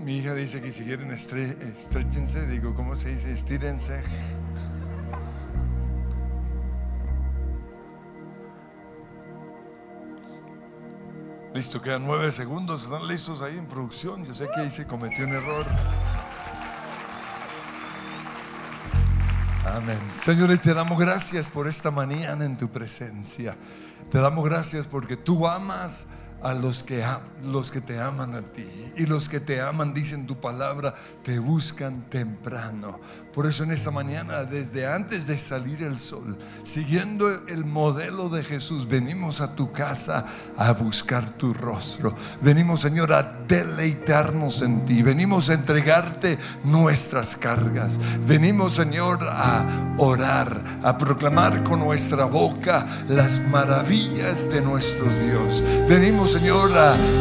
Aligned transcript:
Mi, 0.00 0.18
hija 0.18 0.32
dice 0.34 0.62
que 0.62 0.72
si 0.72 0.84
quieren 0.84 1.10
estre- 1.10 1.60
estréchense, 1.70 2.46
digo, 2.46 2.74
¿cómo 2.74 2.96
se 2.96 3.10
dice? 3.10 3.32
Estírense. 3.32 4.02
Listo, 11.54 11.80
quedan 11.80 12.04
nueve 12.04 12.30
segundos. 12.32 12.84
¿Están 12.84 13.06
listos 13.06 13.40
ahí 13.42 13.56
en 13.56 13.66
producción? 13.66 14.24
Yo 14.24 14.34
sé 14.34 14.46
que 14.54 14.60
ahí 14.60 14.70
se 14.70 14.86
cometió 14.86 15.24
un 15.26 15.32
error. 15.32 15.64
Amén. 19.64 19.98
Señor, 20.12 20.50
y 20.52 20.58
te 20.58 20.74
damos 20.74 20.98
gracias 20.98 21.48
por 21.50 21.66
esta 21.66 21.90
mañana 21.90 22.44
en 22.44 22.56
tu 22.56 22.68
presencia. 22.68 23.56
Te 24.10 24.18
damos 24.18 24.44
gracias 24.44 24.86
porque 24.86 25.16
tú 25.16 25.46
amas 25.46 26.06
a 26.42 26.54
los 26.54 26.82
que, 26.82 27.04
los 27.42 27.70
que 27.70 27.80
te 27.80 27.98
aman 27.98 28.34
a 28.34 28.42
ti. 28.42 28.66
Y 28.96 29.06
los 29.06 29.28
que 29.28 29.40
te 29.40 29.60
aman, 29.60 29.94
dicen 29.94 30.26
tu 30.26 30.36
palabra, 30.36 30.94
te 31.22 31.38
buscan 31.38 32.02
temprano. 32.08 33.00
Por 33.34 33.46
eso 33.46 33.64
en 33.64 33.72
esta 33.72 33.90
mañana, 33.90 34.44
desde 34.44 34.86
antes 34.86 35.26
de 35.26 35.38
salir 35.38 35.82
el 35.82 35.98
sol, 35.98 36.38
siguiendo 36.62 37.28
el 37.48 37.64
modelo 37.64 38.28
de 38.28 38.42
Jesús, 38.42 38.88
venimos 38.88 39.40
a 39.40 39.54
tu 39.54 39.70
casa 39.72 40.26
a 40.56 40.72
buscar 40.72 41.28
tu 41.30 41.52
rostro. 41.52 42.14
Venimos, 42.40 42.80
Señor, 42.80 43.12
a 43.12 43.22
deleitarnos 43.46 44.62
en 44.62 44.84
ti. 44.84 45.02
Venimos 45.02 45.50
a 45.50 45.54
entregarte 45.54 46.38
nuestras 46.64 47.36
cargas. 47.36 47.98
Venimos, 48.26 48.74
Señor, 48.74 49.18
a 49.22 49.94
orar, 49.98 50.80
a 50.82 50.96
proclamar 50.96 51.62
con 51.62 51.80
nuestra 51.80 52.26
boca 52.26 52.86
las 53.08 53.40
maravillas 53.48 54.50
de 54.50 54.60
nuestro 54.60 55.06
Dios. 55.06 55.62
Venimos, 55.88 56.35
Señor, 56.36 56.70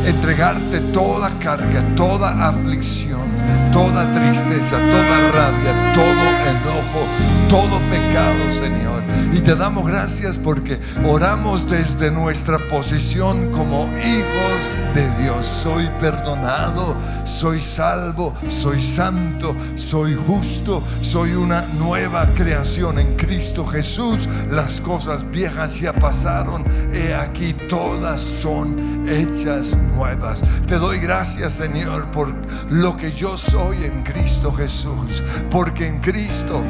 entregarte 0.06 0.82
toda 0.92 1.30
carga, 1.40 1.82
toda 1.96 2.50
aflicción, 2.50 3.24
toda 3.72 4.12
tristeza, 4.12 4.78
toda 4.92 5.32
rabia, 5.32 5.94
todo 5.94 6.26
enojo, 6.52 7.08
todo 7.56 7.80
pecado, 7.90 8.50
Señor. 8.50 9.02
Y 9.32 9.40
te 9.40 9.56
damos 9.56 9.88
gracias 9.88 10.38
porque 10.38 10.78
oramos 11.06 11.70
desde 11.70 12.12
nuestra 12.12 12.58
posición 12.68 13.50
como 13.52 13.88
hijos 13.98 14.76
de 14.94 15.10
Dios. 15.24 15.46
Soy 15.46 15.90
perdonado, 15.98 16.98
soy 17.24 17.62
salvo, 17.62 18.34
soy 18.50 18.82
santo, 18.82 19.56
soy 19.76 20.16
justo, 20.28 20.84
soy 21.00 21.36
una 21.36 21.62
nueva 21.62 22.28
creación 22.36 23.00
en 23.00 23.16
Cristo 23.16 23.66
Jesús. 23.66 24.28
Las 24.52 24.82
cosas 24.82 25.32
viejas 25.32 25.80
ya 25.80 25.94
pasaron, 25.94 26.66
he 26.94 27.14
aquí 27.14 27.56
todas 27.70 28.20
son 28.20 28.76
hechas 29.08 29.78
nuevas. 29.96 30.44
Te 30.68 30.76
doy 30.76 31.00
gracias, 31.00 31.54
Señor, 31.54 32.12
por 32.12 32.36
lo 32.70 32.98
que 32.98 33.14
yo 33.14 33.38
soy 33.38 33.86
en 33.86 34.04
Cristo 34.04 34.52
Jesús, 34.52 35.24
porque 35.50 35.88
en 35.88 36.00
Cristo 36.00 36.62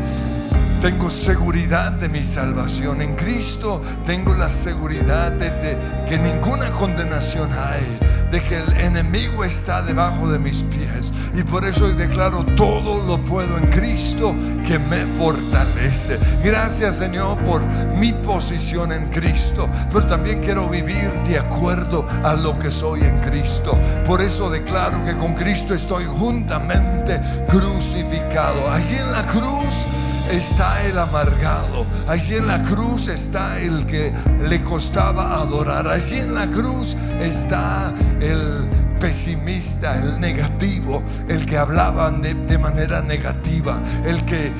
tengo 0.85 1.09
seguridad 1.09 1.93
de 1.93 2.07
mi 2.07 2.23
salvación. 2.23 3.01
En 3.01 3.15
Cristo 3.15 3.81
tengo 4.05 4.35
la 4.35 4.49
seguridad 4.49 5.31
de, 5.31 5.79
que 6.07 6.19
ninguna 6.19 6.69
condenación 6.69 7.49
hay, 7.53 7.97
de 8.31 8.39
que 8.43 8.59
el 8.59 8.71
enemigo 8.73 9.43
está 9.43 9.81
debajo 9.81 10.31
de 10.31 10.37
mis 10.37 10.61
pies. 10.61 11.11
Y 11.33 11.41
por 11.41 11.65
eso 11.65 11.87
declaro 11.87 12.45
todo 12.55 13.01
lo 13.01 13.17
puedo 13.17 13.57
en 13.57 13.65
Cristo 13.71 14.35
que 14.67 14.77
me 14.77 15.07
fortalece. 15.07 16.19
Gracias 16.43 16.97
Señor 16.97 17.39
por 17.39 17.65
mi 17.97 18.13
posición 18.13 18.91
en 18.91 19.09
Cristo. 19.09 19.67
Pero 19.91 20.05
también 20.05 20.39
quiero 20.39 20.69
vivir 20.69 21.09
de 21.25 21.39
acuerdo 21.39 22.07
a 22.23 22.35
lo 22.35 22.59
que 22.59 22.69
soy 22.69 23.05
en 23.05 23.19
Cristo. 23.21 23.75
Por 24.05 24.21
eso 24.21 24.51
declaro 24.51 25.03
que 25.03 25.17
con 25.17 25.33
Cristo 25.33 25.73
estoy 25.73 26.05
juntamente 26.05 27.19
crucificado. 27.49 28.69
Allí 28.69 28.97
en 28.97 29.11
la 29.11 29.23
cruz 29.23 29.87
está 30.31 30.83
el 30.85 30.97
amargado. 30.97 31.85
Allí 32.07 32.35
en 32.35 32.47
la 32.47 32.61
cruz 32.63 33.07
está 33.07 33.59
el 33.59 33.85
que 33.85 34.13
le 34.47 34.63
costaba 34.63 35.35
adorar. 35.35 35.87
Allí 35.87 36.17
en 36.17 36.33
la 36.33 36.47
cruz 36.47 36.95
está 37.21 37.93
el 38.19 38.67
pesimista, 38.99 40.01
el 40.01 40.19
negativo, 40.19 41.03
el 41.27 41.45
que 41.45 41.57
hablaba 41.57 42.11
de, 42.11 42.33
de 42.33 42.57
manera 42.57 43.01
negativa, 43.01 43.81
el 44.05 44.23
que 44.25 44.51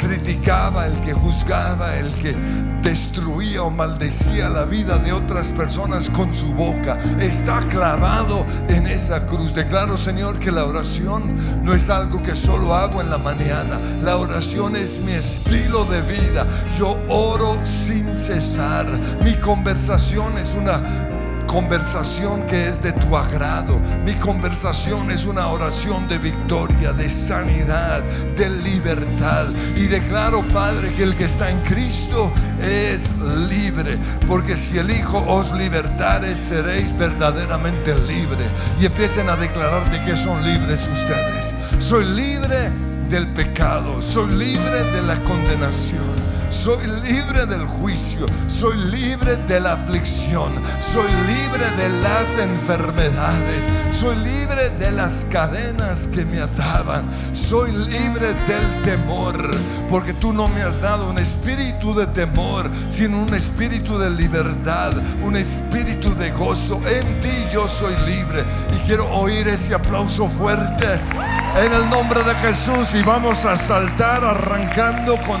criticaba, 0.00 0.86
el 0.86 0.98
que 1.00 1.12
juzgaba, 1.12 1.96
el 1.96 2.10
que 2.14 2.34
destruía 2.82 3.62
o 3.62 3.70
maldecía 3.70 4.48
la 4.48 4.64
vida 4.64 4.98
de 4.98 5.12
otras 5.12 5.52
personas 5.52 6.08
con 6.08 6.34
su 6.34 6.46
boca. 6.54 6.98
Está 7.20 7.60
clavado 7.68 8.46
en 8.68 8.86
esa 8.86 9.26
cruz. 9.26 9.54
Declaro, 9.54 9.96
Señor, 9.96 10.38
que 10.38 10.50
la 10.50 10.64
oración 10.64 11.62
no 11.62 11.74
es 11.74 11.90
algo 11.90 12.22
que 12.22 12.34
solo 12.34 12.74
hago 12.74 13.00
en 13.00 13.10
la 13.10 13.18
mañana. 13.18 13.78
La 14.02 14.16
oración 14.16 14.74
es 14.74 15.00
mi 15.00 15.12
estilo 15.12 15.84
de 15.84 16.00
vida. 16.02 16.46
Yo 16.78 16.98
oro 17.08 17.58
sin 17.62 18.16
cesar. 18.16 18.86
Mi 19.22 19.36
conversación 19.36 20.38
es 20.38 20.54
una 20.54 21.09
conversación 21.50 22.46
que 22.46 22.68
es 22.68 22.80
de 22.80 22.92
tu 22.92 23.16
agrado. 23.16 23.80
Mi 24.04 24.14
conversación 24.14 25.10
es 25.10 25.24
una 25.24 25.48
oración 25.48 26.08
de 26.08 26.16
victoria, 26.18 26.92
de 26.92 27.10
sanidad, 27.10 28.04
de 28.36 28.48
libertad. 28.48 29.46
Y 29.74 29.88
declaro, 29.88 30.46
Padre, 30.54 30.92
que 30.94 31.02
el 31.02 31.16
que 31.16 31.24
está 31.24 31.50
en 31.50 31.58
Cristo 31.62 32.32
es 32.62 33.12
libre. 33.18 33.98
Porque 34.28 34.54
si 34.54 34.78
el 34.78 34.92
Hijo 34.92 35.18
os 35.26 35.52
libertare, 35.52 36.36
seréis 36.36 36.96
verdaderamente 36.96 37.98
libre. 37.98 38.46
Y 38.80 38.86
empiecen 38.86 39.28
a 39.28 39.34
declarar 39.34 39.90
de 39.90 40.04
que 40.04 40.14
son 40.14 40.44
libres 40.44 40.88
ustedes. 40.92 41.52
Soy 41.78 42.04
libre 42.04 42.70
del 43.08 43.26
pecado. 43.26 44.00
Soy 44.00 44.30
libre 44.36 44.84
de 44.92 45.02
la 45.02 45.16
condenación. 45.24 46.29
Soy 46.50 46.84
libre 47.04 47.46
del 47.46 47.64
juicio, 47.64 48.26
soy 48.48 48.76
libre 48.76 49.36
de 49.36 49.60
la 49.60 49.74
aflicción, 49.74 50.52
soy 50.80 51.08
libre 51.28 51.70
de 51.76 51.88
las 52.00 52.36
enfermedades, 52.38 53.66
soy 53.92 54.16
libre 54.16 54.68
de 54.70 54.90
las 54.90 55.24
cadenas 55.26 56.08
que 56.08 56.24
me 56.24 56.40
ataban, 56.40 57.04
soy 57.32 57.70
libre 57.70 58.34
del 58.48 58.82
temor, 58.82 59.48
porque 59.88 60.12
tú 60.12 60.32
no 60.32 60.48
me 60.48 60.62
has 60.62 60.80
dado 60.80 61.08
un 61.08 61.20
espíritu 61.20 61.94
de 61.94 62.08
temor, 62.08 62.68
sino 62.88 63.22
un 63.22 63.32
espíritu 63.32 63.96
de 63.96 64.10
libertad, 64.10 64.92
un 65.22 65.36
espíritu 65.36 66.12
de 66.16 66.32
gozo. 66.32 66.82
En 66.84 67.20
ti 67.20 67.46
yo 67.52 67.68
soy 67.68 67.94
libre 68.04 68.44
y 68.74 68.86
quiero 68.86 69.08
oír 69.12 69.46
ese 69.46 69.72
aplauso 69.72 70.26
fuerte 70.26 70.86
en 71.64 71.72
el 71.72 71.88
nombre 71.88 72.24
de 72.24 72.34
Jesús 72.34 72.96
y 72.96 73.02
vamos 73.04 73.44
a 73.44 73.56
saltar 73.56 74.24
arrancando 74.24 75.16
con 75.18 75.40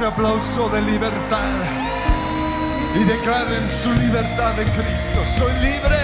ese 0.00 0.06
aplauso 0.06 0.66
de 0.70 0.80
libertad 0.80 1.50
y 2.98 3.04
declaren 3.04 3.68
su 3.68 3.92
libertad 3.92 4.58
en 4.58 4.66
Cristo. 4.68 5.20
Soy 5.26 5.52
libre, 5.60 5.98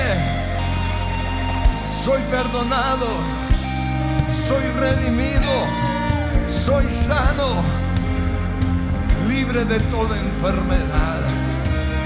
soy 1.91 2.21
perdonado, 2.31 3.07
soy 4.47 4.65
redimido, 4.79 5.51
soy 6.47 6.85
sano, 6.93 7.63
libre 9.31 9.65
de 9.65 9.81
toda 9.81 10.19
enfermedad. 10.19 11.21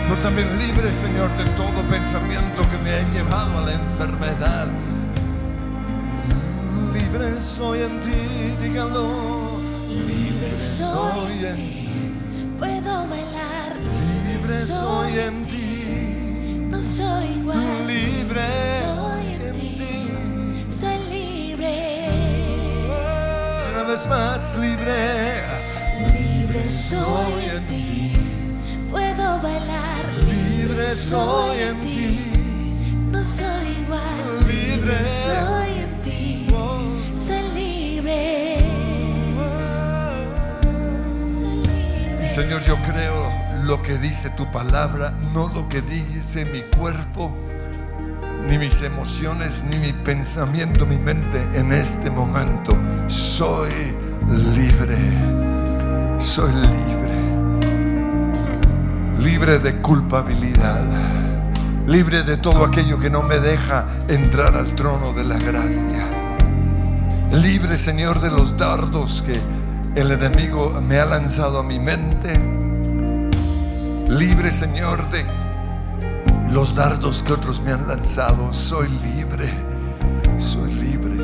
Pero 0.09 0.23
también 0.23 0.59
libre, 0.61 0.93
Señor, 0.93 1.29
de 1.39 1.45
todo 1.57 1.83
pensamiento 1.91 2.63
que 2.71 2.79
me 2.85 2.93
ha 2.93 3.03
llevado 3.13 3.59
a 3.59 3.63
la 3.63 3.73
enfermedad. 3.73 4.69
Libre 6.93 7.41
soy 7.41 7.83
en 7.83 7.99
ti, 7.99 8.55
dígalo. 8.63 9.59
Libre 9.89 10.57
soy 10.57 11.47
en 11.47 11.57
ti. 11.57 11.80
Puedo 12.61 13.07
bailar, 13.09 13.73
Libre 14.29 14.67
soy 14.67 15.19
en 15.19 15.45
ti, 15.47 16.59
no 16.71 16.81
soy 16.83 17.27
igual. 17.41 17.87
libre 17.87 18.47
soy 18.85 19.27
en 19.35 19.53
ti. 19.55 20.71
soy 20.71 20.99
libre. 21.11 22.09
Una 23.73 23.83
vez 23.85 24.07
más 24.09 24.57
libre, 24.59 25.43
Libre 26.13 26.65
soy 26.65 27.45
en 27.57 27.67
ti, 27.67 28.13
puedo 28.91 29.41
bailar. 29.41 30.05
libre 30.29 30.95
soy 30.95 31.59
en 31.61 31.81
ti. 31.81 32.33
no 33.11 33.25
soy 33.25 33.69
igual. 33.85 34.47
Libre. 34.47 35.07
soy 35.07 35.80
Señor, 42.31 42.63
yo 42.63 42.77
creo 42.83 43.35
lo 43.65 43.83
que 43.83 43.99
dice 43.99 44.31
tu 44.31 44.47
palabra, 44.53 45.13
no 45.35 45.49
lo 45.49 45.69
que 45.69 45.83
dice 45.83 46.45
mi 46.45 46.63
cuerpo, 46.79 47.35
ni 48.47 48.57
mis 48.57 48.83
emociones, 48.83 49.65
ni 49.69 49.79
mi 49.79 49.93
pensamiento, 49.93 50.87
mi 50.87 50.97
mente 50.97 51.43
en 51.55 51.73
este 51.73 52.09
momento. 52.09 52.73
Soy 53.09 53.73
libre, 54.29 54.97
soy 56.21 56.53
libre, 56.53 57.19
libre 59.19 59.59
de 59.59 59.75
culpabilidad, 59.83 60.85
libre 61.89 62.23
de 62.23 62.37
todo 62.37 62.65
aquello 62.65 63.01
que 63.01 63.11
no 63.11 63.23
me 63.23 63.41
deja 63.41 63.87
entrar 64.07 64.55
al 64.55 64.73
trono 64.77 65.13
de 65.15 65.25
la 65.25 65.37
gracia. 65.37 66.07
Libre, 67.33 67.77
Señor, 67.77 68.21
de 68.21 68.31
los 68.31 68.57
dardos 68.57 69.21
que 69.27 69.33
el 69.95 70.13
enemigo 70.13 70.81
me 70.81 70.99
ha 70.99 71.05
lanzado 71.05 71.59
a 71.59 71.63
mi 71.63 71.79
mente. 71.79 72.33
Libre, 74.09 74.51
Señor, 74.51 75.09
de 75.11 75.25
los 76.51 76.75
dardos 76.75 77.23
que 77.23 77.33
otros 77.33 77.61
me 77.63 77.73
han 77.73 77.87
lanzado. 77.89 78.53
Soy 78.53 78.89
libre, 78.89 79.53
soy 80.37 80.73
libre. 80.75 81.21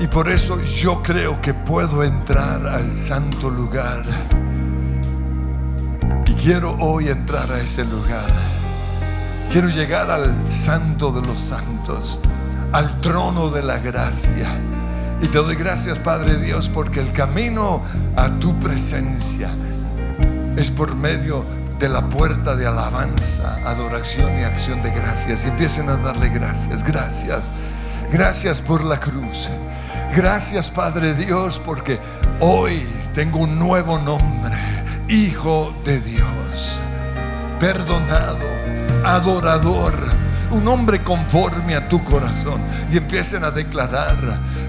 Y 0.00 0.06
por 0.08 0.28
eso 0.28 0.60
yo 0.62 1.02
creo 1.02 1.40
que 1.40 1.54
puedo 1.54 2.02
entrar 2.02 2.66
al 2.66 2.92
santo 2.92 3.48
lugar. 3.50 4.02
Y 6.26 6.34
quiero 6.34 6.76
hoy 6.80 7.08
entrar 7.08 7.50
a 7.52 7.60
ese 7.60 7.84
lugar. 7.84 8.30
Quiero 9.50 9.68
llegar 9.68 10.10
al 10.10 10.48
santo 10.48 11.12
de 11.12 11.20
los 11.22 11.38
santos, 11.38 12.20
al 12.72 13.00
trono 13.00 13.50
de 13.50 13.62
la 13.62 13.78
gracia. 13.78 14.48
Y 15.22 15.28
te 15.28 15.38
doy 15.38 15.54
gracias, 15.54 16.00
Padre 16.00 16.36
Dios, 16.36 16.68
porque 16.68 17.00
el 17.00 17.12
camino 17.12 17.80
a 18.16 18.28
tu 18.40 18.58
presencia 18.58 19.50
es 20.56 20.70
por 20.72 20.96
medio 20.96 21.44
de 21.78 21.88
la 21.88 22.08
puerta 22.08 22.56
de 22.56 22.66
alabanza, 22.66 23.56
adoración 23.64 24.38
y 24.38 24.42
acción 24.42 24.82
de 24.82 24.90
gracias. 24.90 25.44
Y 25.44 25.48
empiecen 25.48 25.88
a 25.88 25.96
darle 25.96 26.28
gracias, 26.28 26.82
gracias, 26.82 27.52
gracias 28.12 28.60
por 28.60 28.84
la 28.84 28.98
cruz. 28.98 29.48
Gracias, 30.14 30.70
Padre 30.70 31.14
Dios, 31.14 31.60
porque 31.64 32.00
hoy 32.40 32.86
tengo 33.14 33.38
un 33.38 33.58
nuevo 33.58 33.98
nombre, 33.98 34.56
Hijo 35.08 35.72
de 35.84 36.00
Dios, 36.00 36.80
perdonado, 37.60 38.44
adorador, 39.04 39.94
un 40.52 40.68
hombre 40.68 41.02
conforme 41.02 41.74
a 41.74 41.88
tu 41.88 42.02
corazón. 42.04 42.60
Y 42.92 42.98
empiecen 42.98 43.44
a 43.44 43.50
declarar 43.50 44.16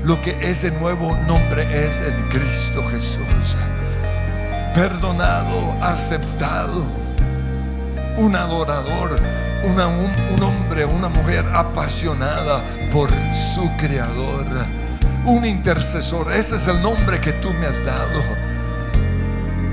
lo 0.04 0.22
que 0.22 0.38
ese 0.42 0.72
nuevo 0.80 1.16
nombre 1.28 1.86
es 1.86 2.02
en 2.02 2.30
Cristo 2.30 2.84
Jesús. 2.90 3.56
Perdonado, 4.74 5.76
aceptado, 5.82 6.84
un 8.18 8.36
adorador, 8.36 9.16
un, 9.64 9.80
un 9.80 10.44
hombre, 10.44 10.86
una 10.86 11.10
mujer 11.10 11.46
apasionada 11.54 12.64
por 12.92 13.10
su 13.36 13.70
creador, 13.78 14.46
un 15.26 15.46
intercesor. 15.46 16.34
Ese 16.34 16.56
es 16.56 16.68
el 16.68 16.82
nombre 16.82 17.22
que 17.22 17.34
tú 17.34 17.54
me 17.54 17.68
has 17.68 17.84
dado. 17.86 18.22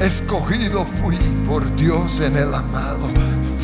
Escogido 0.01 0.85
fui 0.85 1.19
por 1.47 1.75
Dios 1.77 2.21
en 2.21 2.37
el 2.37 2.55
amado. 2.55 3.09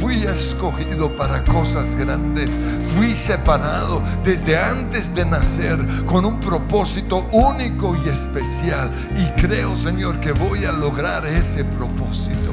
Fui 0.06 0.22
escogido 0.22 1.16
para 1.16 1.42
cosas 1.42 1.96
grandes. 1.96 2.56
Fui 2.94 3.16
separado 3.16 4.00
desde 4.22 4.56
antes 4.56 5.12
de 5.12 5.24
nacer 5.24 5.84
con 6.06 6.24
un 6.24 6.38
propósito 6.38 7.26
único 7.32 7.96
y 7.96 8.08
especial. 8.08 8.88
Y 9.16 9.40
creo, 9.40 9.76
Señor, 9.76 10.20
que 10.20 10.30
voy 10.30 10.64
a 10.64 10.70
lograr 10.70 11.26
ese 11.26 11.64
propósito. 11.64 12.52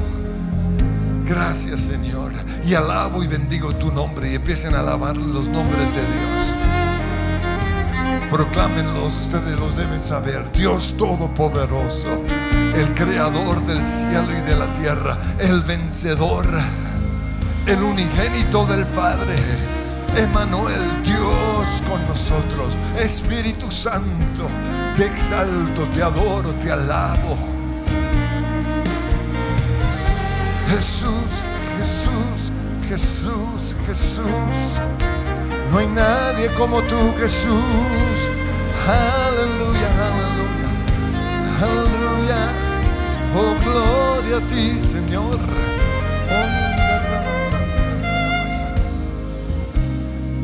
Gracias, 1.24 1.82
Señor. 1.82 2.32
Y 2.66 2.74
alabo 2.74 3.22
y 3.22 3.28
bendigo 3.28 3.72
tu 3.72 3.92
nombre. 3.92 4.32
Y 4.32 4.34
empiecen 4.34 4.74
a 4.74 4.80
alabar 4.80 5.16
los 5.16 5.48
nombres 5.48 5.88
de 5.94 6.00
Dios. 6.00 6.56
Proclámenlos, 8.30 9.16
ustedes 9.20 9.60
los 9.60 9.76
deben 9.76 10.02
saber. 10.02 10.50
Dios 10.50 10.96
Todopoderoso, 10.98 12.20
el 12.74 12.92
Creador 12.94 13.64
del 13.64 13.84
cielo 13.84 14.36
y 14.36 14.40
de 14.40 14.56
la 14.56 14.72
tierra, 14.72 15.18
el 15.38 15.60
vencedor, 15.60 16.48
el 17.66 17.82
unigénito 17.82 18.66
del 18.66 18.84
Padre, 18.88 19.36
Emanuel, 20.16 21.02
Dios 21.02 21.82
con 21.88 22.06
nosotros, 22.06 22.76
Espíritu 22.98 23.70
Santo, 23.70 24.48
te 24.94 25.06
exalto, 25.06 25.84
te 25.94 26.02
adoro, 26.02 26.50
te 26.60 26.70
alabo. 26.70 27.36
Jesús, 30.68 31.42
Jesús, 31.78 32.52
Jesús, 32.88 33.76
Jesús. 33.86 34.78
No 35.72 35.78
hay 35.78 35.86
nadie 35.86 36.52
como 36.54 36.82
tú, 36.82 37.14
Jesús. 37.18 37.48
Aleluya, 38.86 39.88
aleluya, 40.10 40.70
aleluya. 41.62 42.52
Oh, 43.36 43.54
gloria 43.64 44.36
a 44.36 44.48
ti, 44.48 44.78
Señor. 44.78 45.38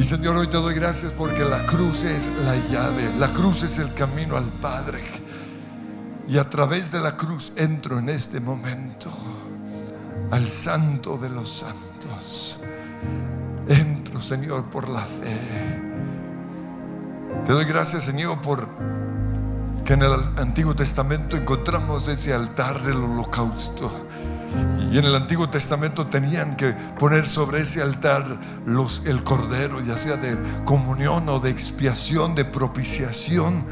Y 0.01 0.05
Señor, 0.05 0.35
hoy 0.35 0.47
te 0.47 0.57
doy 0.57 0.73
gracias 0.73 1.13
porque 1.13 1.45
la 1.45 1.67
cruz 1.67 2.05
es 2.05 2.31
la 2.47 2.57
llave, 2.71 3.13
la 3.19 3.29
cruz 3.35 3.65
es 3.65 3.79
el 3.79 3.93
camino 3.93 4.35
al 4.35 4.47
Padre. 4.47 5.03
Y 6.27 6.39
a 6.39 6.49
través 6.49 6.91
de 6.91 7.01
la 7.01 7.19
cruz 7.19 7.53
entro 7.57 7.99
en 7.99 8.09
este 8.09 8.41
momento 8.41 9.11
al 10.31 10.47
santo 10.47 11.19
de 11.19 11.29
los 11.29 11.51
santos. 11.51 12.61
Entro, 13.69 14.23
Señor, 14.23 14.71
por 14.71 14.89
la 14.89 15.03
fe. 15.03 15.83
Te 17.45 17.53
doy 17.53 17.67
gracias, 17.67 18.05
Señor, 18.05 18.41
por 18.41 18.67
que 19.85 19.93
en 19.93 20.03
el 20.03 20.15
Antiguo 20.39 20.75
Testamento 20.75 21.37
encontramos 21.37 22.09
ese 22.09 22.33
altar 22.33 22.83
del 22.83 22.97
holocausto. 22.97 23.93
Y 24.91 24.99
en 24.99 25.05
el 25.05 25.15
Antiguo 25.15 25.49
Testamento 25.49 26.09
tenían 26.09 26.57
que 26.57 26.73
poner 26.99 27.25
sobre 27.27 27.63
ese 27.63 27.81
altar 27.81 28.25
el 29.05 29.23
cordero, 29.23 29.81
ya 29.81 29.97
sea 29.97 30.17
de 30.17 30.37
comunión 30.65 31.29
o 31.29 31.39
de 31.39 31.51
expiación, 31.51 32.35
de 32.35 32.45
propiciación. 32.45 33.65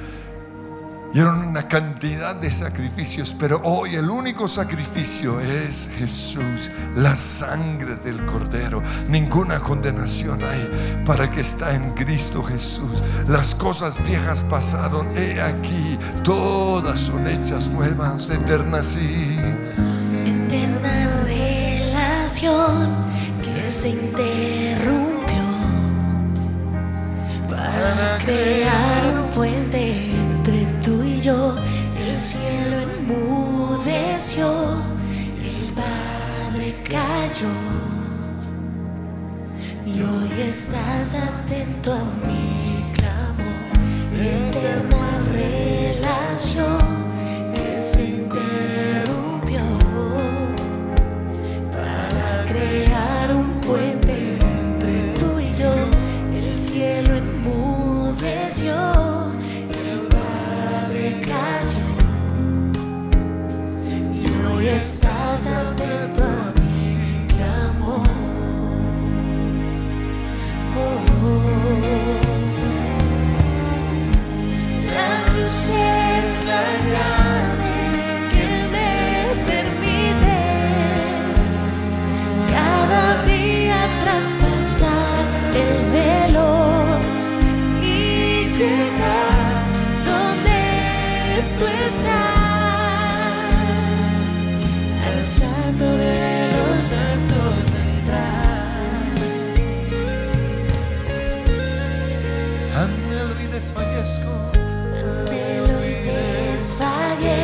Y 1.13 1.21
eran 1.21 1.39
una 1.39 1.67
cantidad 1.67 2.37
de 2.37 2.53
sacrificios, 2.53 3.35
pero 3.37 3.61
hoy 3.65 3.97
el 3.97 4.11
único 4.11 4.47
sacrificio 4.47 5.41
es 5.41 5.89
Jesús, 5.99 6.71
la 6.95 7.17
sangre 7.17 7.97
del 7.97 8.25
Cordero. 8.27 8.83
Ninguna 9.09 9.59
condenación 9.59 10.45
hay 10.45 11.03
para 11.07 11.25
el 11.25 11.31
que 11.31 11.41
está 11.41 11.75
en 11.75 11.95
Cristo 11.95 12.45
Jesús. 12.45 13.03
Las 13.27 13.55
cosas 13.55 14.05
viejas 14.05 14.45
pasaron, 14.45 15.17
he 15.17 15.41
aquí, 15.41 15.99
todas 16.23 17.01
son 17.01 17.27
hechas 17.27 17.69
nuevas, 17.69 18.29
eternas 18.29 18.97
y 18.97 19.39
Eterna 20.51 20.88
que 22.29 23.73
se 23.73 23.89
interrumpió 23.89 25.45
para 27.49 28.19
crear 28.23 29.15
un 29.15 29.31
puente 29.31 30.11
entre 30.15 30.67
tú 30.85 31.03
y 31.03 31.23
yo. 31.23 31.57
El 31.99 32.21
cielo 32.21 32.77
enmudeció, 32.99 34.47
el 35.43 35.73
Padre 35.73 36.77
cayó. 36.85 37.49
Y 39.87 40.03
hoy 40.03 40.43
estás 40.51 41.15
atento 41.15 41.95
a 41.95 42.05
mi 42.27 42.85
clamor, 42.93 43.73
eterna 44.21 45.07
relación 45.33 46.78
el 58.51 60.09
Padre 60.09 61.21
cayó. 61.21 61.89
Y 64.15 64.25
hoy 64.47 64.67
estás 64.69 65.47
atento 65.47 66.25
a 66.25 66.55
mi 66.59 67.27
clamor. 67.27 68.09
La 74.87 75.11
cruz 75.27 75.69
es 75.69 76.29
la 76.47 76.65
llave 76.89 77.77
que 78.33 78.49
me 78.73 78.91
permite 79.45 80.39
cada 82.49 83.25
día 83.27 83.79
traspasar 84.01 85.08
desfallezco. 103.59 104.33
Anhelo 105.17 105.85
y 105.85 105.97
desfallezco, 106.07 107.38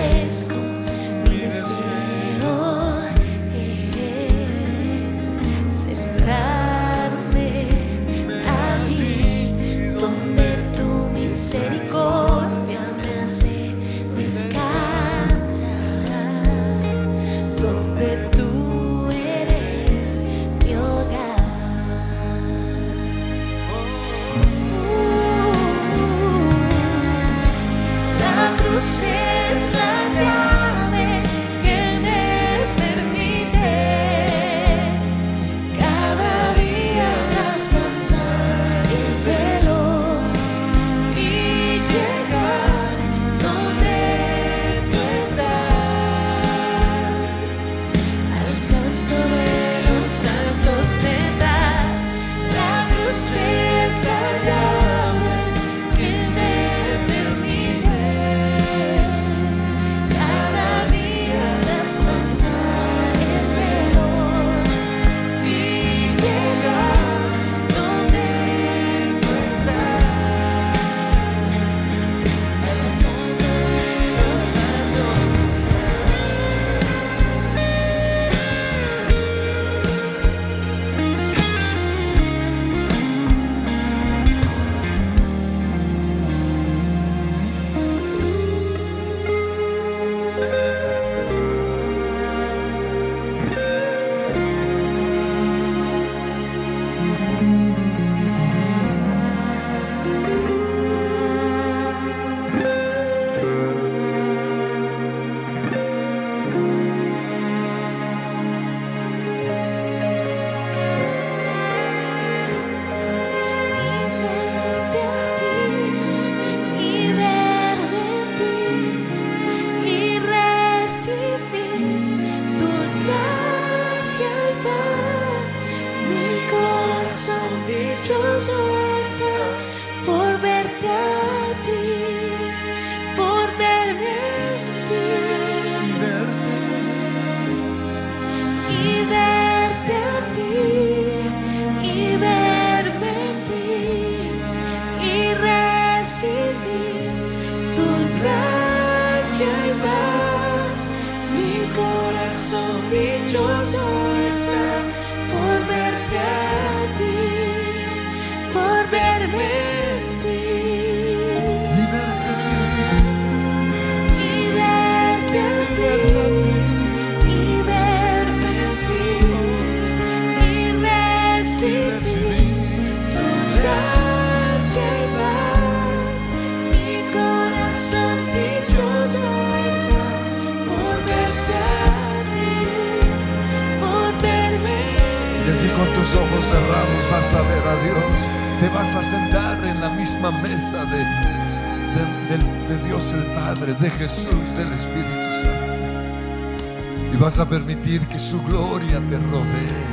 vas 197.34 197.40
a 197.40 197.48
permitir 197.48 198.06
que 198.06 198.20
su 198.20 198.40
gloria 198.44 199.04
te 199.08 199.18
rodee, 199.18 199.84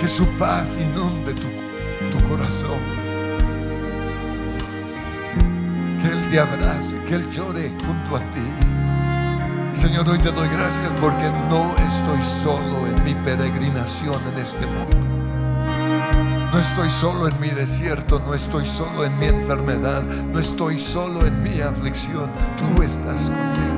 que 0.00 0.06
su 0.06 0.24
paz 0.38 0.78
inunde 0.78 1.34
tu, 1.34 1.48
tu 2.16 2.28
corazón, 2.28 2.78
que 6.00 6.06
Él 6.06 6.28
te 6.28 6.38
abrace, 6.38 6.94
que 7.08 7.16
Él 7.16 7.28
llore 7.28 7.72
junto 7.84 8.14
a 8.14 8.20
ti. 8.30 8.38
Señor, 9.72 10.08
hoy 10.08 10.18
te 10.18 10.30
doy 10.30 10.46
gracias 10.46 10.92
porque 11.00 11.28
no 11.48 11.74
estoy 11.84 12.20
solo 12.20 12.86
en 12.86 13.02
mi 13.02 13.16
peregrinación 13.24 14.22
en 14.32 14.38
este 14.38 14.66
mundo. 14.66 14.96
No 16.52 16.58
estoy 16.60 16.88
solo 16.88 17.26
en 17.26 17.40
mi 17.40 17.48
desierto, 17.48 18.20
no 18.20 18.32
estoy 18.34 18.64
solo 18.64 19.04
en 19.04 19.18
mi 19.18 19.26
enfermedad, 19.26 20.04
no 20.04 20.38
estoy 20.38 20.78
solo 20.78 21.26
en 21.26 21.42
mi 21.42 21.60
aflicción. 21.60 22.30
Tú 22.56 22.80
estás 22.80 23.30
conmigo. 23.30 23.69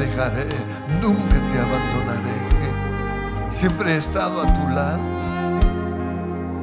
Dejaré, 0.00 0.48
nunca 1.02 1.36
te 1.48 1.58
abandonaré. 1.58 2.32
Siempre 3.50 3.92
he 3.92 3.96
estado 3.98 4.40
a 4.40 4.46
tu 4.46 4.66
lado 4.66 5.02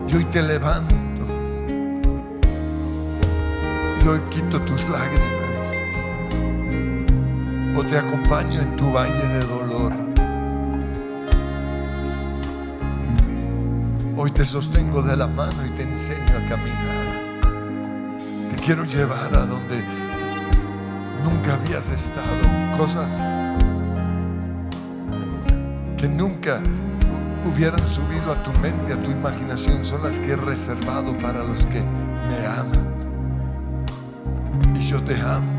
y 0.07 0.15
hoy 0.15 0.25
te 0.25 0.41
levanto. 0.41 0.95
Y 4.03 4.07
hoy 4.07 4.19
quito 4.31 4.59
tus 4.61 4.89
lágrimas 4.89 5.67
o 7.77 7.83
te 7.83 7.99
acompaño 7.99 8.59
en 8.59 8.75
tu 8.75 8.91
valle 8.91 9.27
de 9.27 9.39
dolor. 9.41 9.93
Hoy 14.17 14.31
te 14.31 14.43
sostengo 14.43 15.03
de 15.03 15.15
la 15.15 15.27
mano 15.27 15.63
y 15.63 15.69
te 15.75 15.83
enseño 15.83 16.39
a 16.43 16.45
caminar. 16.49 17.41
Te 18.49 18.55
quiero 18.63 18.83
llevar 18.83 19.31
a 19.35 19.45
donde 19.45 20.06
nunca 21.29 21.55
habías 21.55 21.91
estado. 21.91 22.41
Cosas 22.77 23.21
que 25.97 26.07
nunca 26.07 26.61
hu- 26.61 27.49
hubieran 27.49 27.85
subido 27.87 28.31
a 28.31 28.43
tu 28.43 28.51
mente, 28.61 28.93
a 28.93 29.01
tu 29.01 29.11
imaginación, 29.11 29.83
son 29.83 30.03
las 30.03 30.19
que 30.19 30.31
he 30.31 30.35
reservado 30.35 31.17
para 31.19 31.43
los 31.43 31.65
que 31.65 31.81
me 31.81 32.45
aman. 32.45 32.87
Y 34.75 34.79
yo 34.79 35.01
te 35.01 35.19
amo 35.19 35.57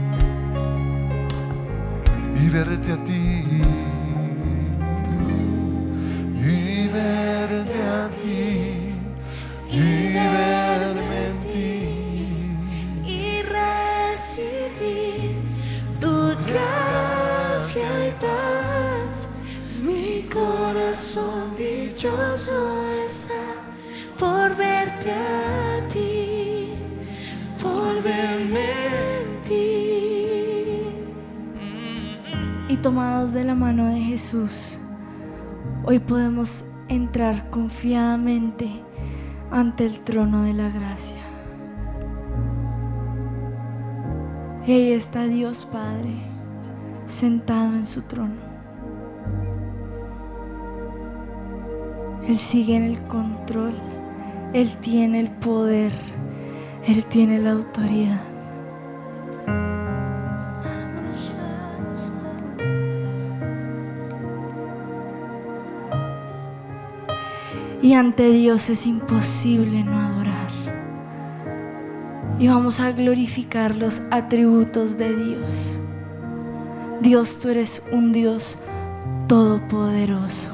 y 2.40 2.48
verte 2.50 2.92
a 2.92 3.04
ti 3.04 3.17
de 33.38 33.44
la 33.44 33.55
mano 33.55 33.87
de 33.87 34.01
Jesús, 34.01 34.81
hoy 35.85 36.01
podemos 36.01 36.64
entrar 36.88 37.51
confiadamente 37.51 38.68
ante 39.53 39.87
el 39.87 40.01
trono 40.01 40.42
de 40.42 40.55
la 40.55 40.68
gracia. 40.68 41.18
Y 44.66 44.72
ahí 44.72 44.92
está 44.92 45.24
Dios 45.27 45.64
Padre, 45.70 46.14
sentado 47.07 47.77
en 47.77 47.87
su 47.87 48.03
trono. 48.03 48.35
Él 52.27 52.38
sigue 52.38 52.74
en 52.74 52.83
el 52.83 52.98
control, 53.07 53.74
Él 54.53 54.77
tiene 54.81 55.20
el 55.20 55.31
poder, 55.31 55.92
Él 56.88 57.05
tiene 57.05 57.38
la 57.38 57.53
autoridad. 57.53 58.28
Y 67.88 67.94
ante 67.94 68.29
Dios 68.29 68.68
es 68.68 68.87
imposible 68.87 69.83
no 69.83 69.98
adorar. 69.98 70.51
Y 72.38 72.46
vamos 72.46 72.81
a 72.81 72.92
glorificar 72.92 73.77
los 73.77 74.03
atributos 74.11 74.98
de 74.98 75.16
Dios. 75.16 75.81
Dios, 77.01 77.40
tú 77.40 77.48
eres 77.48 77.88
un 77.90 78.12
Dios 78.12 78.59
todopoderoso. 79.27 80.53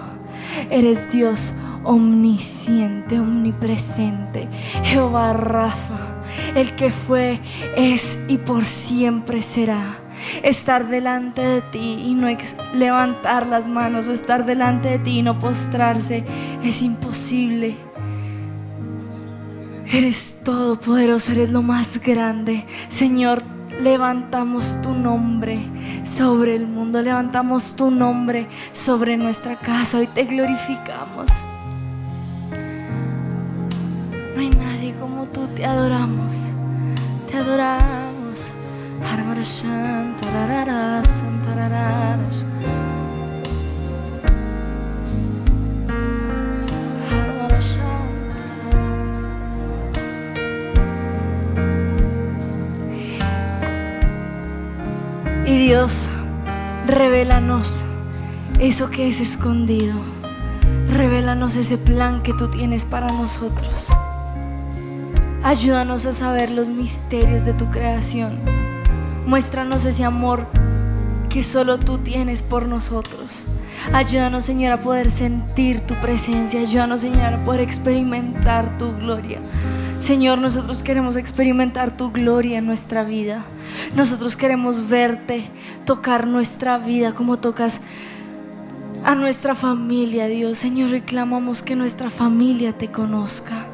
Eres 0.70 1.11
Dios 1.11 1.55
omnisciente, 1.83 3.18
omnipresente. 3.18 4.47
Jehová 4.85 5.33
Rafa, 5.33 6.23
el 6.55 6.77
que 6.77 6.92
fue, 6.92 7.40
es 7.77 8.27
y 8.29 8.38
por 8.38 8.64
siempre 8.64 9.42
será. 9.42 10.04
Estar 10.43 10.89
delante 10.89 11.43
de 11.43 11.61
ti 11.63 12.05
y 12.07 12.15
no 12.15 12.29
levantar 12.73 13.47
las 13.47 13.69
manos 13.69 14.09
o 14.09 14.13
estar 14.13 14.45
delante 14.45 14.89
de 14.89 14.99
ti 14.99 15.19
y 15.19 15.23
no 15.23 15.39
postrarse 15.39 16.25
es 16.63 16.83
imposible. 16.83 17.77
Eres 19.93 20.41
todopoderoso, 20.43 21.33
eres 21.33 21.51
lo 21.51 21.63
más 21.63 22.01
grande. 22.03 22.65
Señor, 22.89 23.43
levantamos 23.81 24.81
tu 24.83 24.93
nombre 24.93 25.59
sobre 26.03 26.57
el 26.57 26.67
mundo, 26.67 27.01
levantamos 27.03 27.77
tu 27.77 27.91
nombre 27.91 28.49
sobre 28.73 29.17
nuestra 29.17 29.57
casa. 29.57 29.99
Hoy 29.99 30.07
te 30.07 30.25
glorificamos. 30.25 31.45
No 34.35 34.41
hay 34.41 34.51
nadie 34.51 34.95
como 34.99 35.27
tú, 35.27 35.47
te 35.49 35.65
adoramos, 35.65 36.55
te 37.31 37.37
adoramos. 37.37 38.24
Y 55.47 55.59
Dios, 55.59 56.11
revélanos 56.87 57.85
eso 58.59 58.90
que 58.90 59.09
es 59.09 59.21
escondido. 59.21 59.95
Revélanos 60.88 61.57
ese 61.57 61.77
plan 61.77 62.23
que 62.23 62.33
tú 62.33 62.49
tienes 62.49 62.87
para 62.87 63.09
nosotros. 63.09 63.93
Ayúdanos 65.43 66.07
a 66.07 66.14
saber 66.14 66.51
los 66.51 66.71
misterios 66.71 67.45
de 67.45 67.53
tu 67.53 67.71
creación. 67.71 68.38
Muéstranos 69.27 69.85
ese 69.85 70.05
amor 70.05 70.47
que 71.29 71.43
solo 71.43 71.79
tú 71.79 71.99
tienes 71.99 72.43
por 72.43 72.67
nosotros. 72.67 73.45
Ayúdanos, 73.93 74.45
Señor, 74.45 74.73
a 74.73 74.81
poder 74.81 75.11
sentir 75.11 75.81
tu 75.81 75.95
presencia. 76.01 76.61
Ayúdanos, 76.61 77.01
Señor, 77.01 77.35
a 77.35 77.45
poder 77.45 77.61
experimentar 77.61 78.79
tu 78.79 78.95
gloria. 78.97 79.41
Señor, 79.99 80.39
nosotros 80.39 80.83
queremos 80.83 81.17
experimentar 81.17 81.97
tu 81.97 82.13
gloria 82.13 82.59
en 82.59 82.67
nuestra 82.67 83.03
vida. 83.03 83.45
Nosotros 83.97 84.37
queremos 84.37 84.89
verte, 84.89 85.45
tocar 85.87 86.27
nuestra 86.27 86.79
vida 86.79 87.13
como 87.13 87.39
tocas 87.39 87.81
a 89.05 89.15
nuestra 89.15 89.55
familia, 89.55 90.27
Dios. 90.27 90.59
Señor, 90.59 90.91
reclamamos 90.91 91.63
que 91.63 91.77
nuestra 91.77 92.11
familia 92.11 92.73
te 92.73 92.93
conozca. 92.93 93.74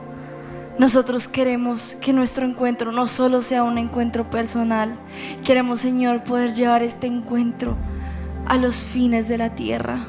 Nosotros 0.80 1.28
queremos 1.28 1.98
que 2.00 2.14
nuestro 2.14 2.46
encuentro 2.46 2.90
no 2.90 3.06
solo 3.06 3.42
sea 3.42 3.64
un 3.64 3.76
encuentro 3.76 4.30
personal, 4.30 4.94
queremos, 5.44 5.82
Señor, 5.82 6.24
poder 6.24 6.54
llevar 6.54 6.82
este 6.82 7.06
encuentro 7.06 7.76
a 8.46 8.56
los 8.56 8.82
fines 8.82 9.28
de 9.28 9.36
la 9.36 9.50
tierra. 9.50 10.06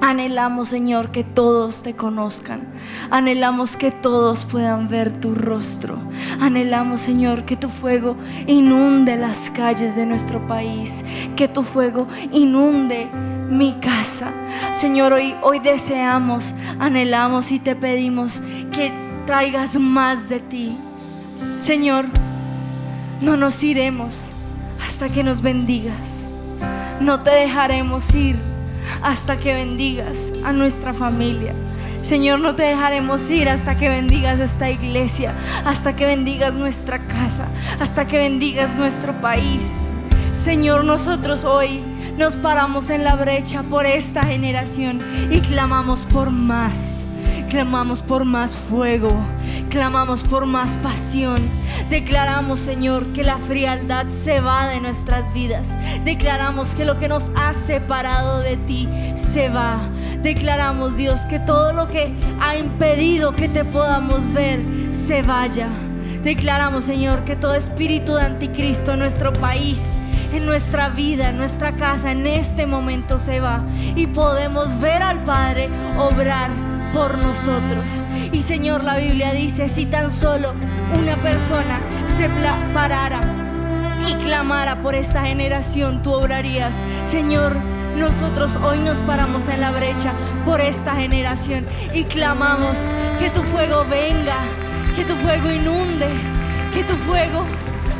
Anhelamos, 0.00 0.66
Señor, 0.66 1.12
que 1.12 1.22
todos 1.22 1.84
te 1.84 1.94
conozcan. 1.94 2.62
Anhelamos 3.10 3.76
que 3.76 3.92
todos 3.92 4.44
puedan 4.44 4.88
ver 4.88 5.16
tu 5.16 5.36
rostro. 5.36 5.96
Anhelamos, 6.40 7.00
Señor, 7.00 7.44
que 7.44 7.54
tu 7.54 7.68
fuego 7.68 8.16
inunde 8.48 9.16
las 9.16 9.48
calles 9.48 9.94
de 9.94 10.06
nuestro 10.06 10.44
país. 10.48 11.04
Que 11.36 11.46
tu 11.46 11.62
fuego 11.62 12.08
inunde 12.32 13.08
mi 13.48 13.74
casa. 13.74 14.32
Señor, 14.72 15.12
hoy, 15.12 15.36
hoy 15.40 15.60
deseamos, 15.60 16.52
anhelamos 16.80 17.52
y 17.52 17.60
te 17.60 17.76
pedimos 17.76 18.42
que 18.72 19.13
traigas 19.26 19.76
más 19.76 20.28
de 20.28 20.40
ti. 20.40 20.76
Señor, 21.58 22.06
no 23.20 23.36
nos 23.36 23.62
iremos 23.62 24.30
hasta 24.84 25.08
que 25.08 25.22
nos 25.22 25.40
bendigas. 25.40 26.26
No 27.00 27.20
te 27.20 27.30
dejaremos 27.30 28.14
ir 28.14 28.36
hasta 29.02 29.38
que 29.38 29.54
bendigas 29.54 30.32
a 30.44 30.52
nuestra 30.52 30.92
familia. 30.92 31.54
Señor, 32.02 32.40
no 32.40 32.54
te 32.54 32.64
dejaremos 32.64 33.30
ir 33.30 33.48
hasta 33.48 33.78
que 33.78 33.88
bendigas 33.88 34.38
esta 34.38 34.70
iglesia, 34.70 35.32
hasta 35.64 35.96
que 35.96 36.04
bendigas 36.04 36.52
nuestra 36.52 36.98
casa, 36.98 37.46
hasta 37.80 38.06
que 38.06 38.18
bendigas 38.18 38.74
nuestro 38.74 39.18
país. 39.22 39.88
Señor, 40.44 40.84
nosotros 40.84 41.44
hoy 41.44 41.80
nos 42.18 42.36
paramos 42.36 42.90
en 42.90 43.04
la 43.04 43.16
brecha 43.16 43.62
por 43.62 43.86
esta 43.86 44.22
generación 44.22 45.00
y 45.30 45.40
clamamos 45.40 46.00
por 46.00 46.30
más. 46.30 47.06
Clamamos 47.48 48.02
por 48.02 48.24
más 48.24 48.56
fuego, 48.58 49.10
clamamos 49.70 50.22
por 50.22 50.46
más 50.46 50.76
pasión. 50.76 51.36
Declaramos, 51.90 52.58
Señor, 52.58 53.06
que 53.12 53.22
la 53.22 53.38
frialdad 53.38 54.06
se 54.08 54.40
va 54.40 54.66
de 54.66 54.80
nuestras 54.80 55.32
vidas. 55.32 55.76
Declaramos 56.04 56.74
que 56.74 56.84
lo 56.84 56.96
que 56.96 57.08
nos 57.08 57.30
ha 57.36 57.52
separado 57.52 58.40
de 58.40 58.56
ti 58.56 58.88
se 59.14 59.50
va. 59.50 59.78
Declaramos, 60.22 60.96
Dios, 60.96 61.22
que 61.22 61.38
todo 61.38 61.72
lo 61.72 61.88
que 61.88 62.14
ha 62.40 62.56
impedido 62.56 63.36
que 63.36 63.48
te 63.48 63.64
podamos 63.64 64.32
ver 64.32 64.60
se 64.92 65.22
vaya. 65.22 65.68
Declaramos, 66.22 66.84
Señor, 66.84 67.24
que 67.24 67.36
todo 67.36 67.54
espíritu 67.54 68.14
de 68.14 68.22
anticristo 68.22 68.94
en 68.94 69.00
nuestro 69.00 69.32
país, 69.32 69.92
en 70.32 70.46
nuestra 70.46 70.88
vida, 70.88 71.28
en 71.28 71.36
nuestra 71.36 71.76
casa, 71.76 72.10
en 72.10 72.26
este 72.26 72.66
momento 72.66 73.18
se 73.18 73.40
va. 73.40 73.62
Y 73.94 74.06
podemos 74.06 74.80
ver 74.80 75.02
al 75.02 75.22
Padre 75.22 75.68
obrar 75.98 76.73
por 76.94 77.18
nosotros. 77.18 78.02
Y 78.32 78.42
Señor, 78.42 78.84
la 78.84 78.96
Biblia 78.96 79.32
dice, 79.32 79.68
si 79.68 79.84
tan 79.84 80.12
solo 80.12 80.54
una 80.98 81.16
persona 81.16 81.80
se 82.06 82.30
parara 82.72 83.20
y 84.08 84.14
clamara 84.24 84.80
por 84.80 84.94
esta 84.94 85.24
generación, 85.24 86.02
tú 86.02 86.12
obrarías. 86.12 86.80
Señor, 87.04 87.56
nosotros 87.98 88.56
hoy 88.56 88.78
nos 88.78 89.00
paramos 89.00 89.48
en 89.48 89.60
la 89.60 89.72
brecha 89.72 90.12
por 90.46 90.60
esta 90.60 90.94
generación 90.94 91.66
y 91.92 92.04
clamamos 92.04 92.88
que 93.18 93.28
tu 93.30 93.42
fuego 93.42 93.84
venga, 93.90 94.36
que 94.94 95.04
tu 95.04 95.16
fuego 95.16 95.50
inunde, 95.50 96.08
que 96.72 96.84
tu 96.84 96.94
fuego 96.94 97.44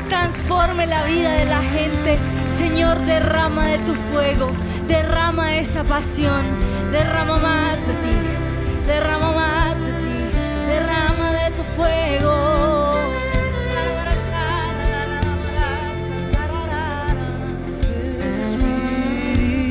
transforme 0.08 0.86
la 0.86 1.04
vida 1.04 1.32
de 1.32 1.46
la 1.46 1.62
gente. 1.62 2.18
Señor, 2.50 3.00
derrama 3.00 3.66
de 3.66 3.78
tu 3.78 3.94
fuego, 3.94 4.52
derrama 4.86 5.56
esa 5.56 5.82
pasión, 5.82 6.44
derrama 6.92 7.38
más 7.38 7.86
de 7.86 7.94
ti, 7.94 8.33
derrama 8.86 9.32
más 9.32 9.80
de 9.80 9.92
ti, 9.92 10.30
derrama 10.66 11.32
de 11.32 11.50
tu 11.56 11.62
fuego. 11.76 12.34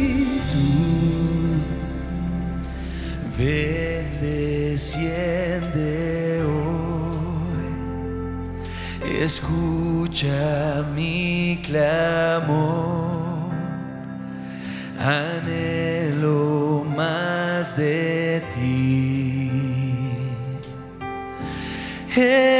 Espíritu, 0.03 0.67
ven, 3.37 4.05
desciende 4.21 5.91
hoy, 6.43 7.71
escucha 9.21 10.83
mi 10.95 11.59
clamor, 11.63 12.92
Espíritu, 22.15 22.52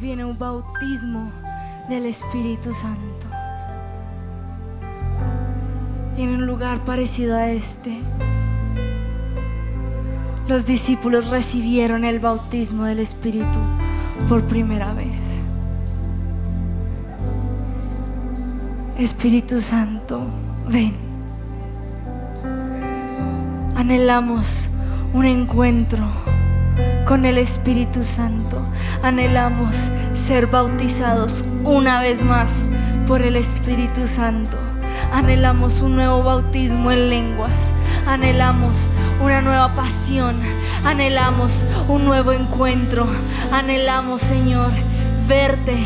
viene 0.00 0.24
un 0.24 0.36
bautismo 0.36 1.30
del 1.88 2.06
Espíritu 2.06 2.72
Santo. 2.72 3.28
En 6.16 6.30
un 6.30 6.46
lugar 6.46 6.84
parecido 6.84 7.36
a 7.36 7.48
este, 7.48 7.96
los 10.48 10.66
discípulos 10.66 11.30
recibieron 11.30 12.04
el 12.04 12.18
bautismo 12.18 12.84
del 12.84 12.98
Espíritu 12.98 13.58
por 14.28 14.42
primera 14.42 14.92
vez. 14.94 15.44
Espíritu 18.98 19.60
Santo, 19.60 20.22
ven. 20.68 20.94
Anhelamos 23.76 24.70
un 25.14 25.24
encuentro 25.24 26.04
con 27.06 27.24
el 27.24 27.38
Espíritu 27.38 28.04
Santo. 28.04 28.60
Anhelamos 29.02 29.90
ser 30.12 30.46
bautizados 30.46 31.44
una 31.64 32.00
vez 32.00 32.22
más 32.22 32.68
por 33.06 33.22
el 33.22 33.36
Espíritu 33.36 34.08
Santo. 34.08 34.56
Anhelamos 35.12 35.82
un 35.82 35.96
nuevo 35.96 36.22
bautismo 36.22 36.90
en 36.90 37.10
lenguas. 37.10 37.72
Anhelamos 38.06 38.90
una 39.22 39.40
nueva 39.40 39.74
pasión. 39.74 40.36
Anhelamos 40.84 41.64
un 41.88 42.04
nuevo 42.04 42.32
encuentro. 42.32 43.06
Anhelamos, 43.52 44.22
Señor, 44.22 44.70
verte 45.28 45.76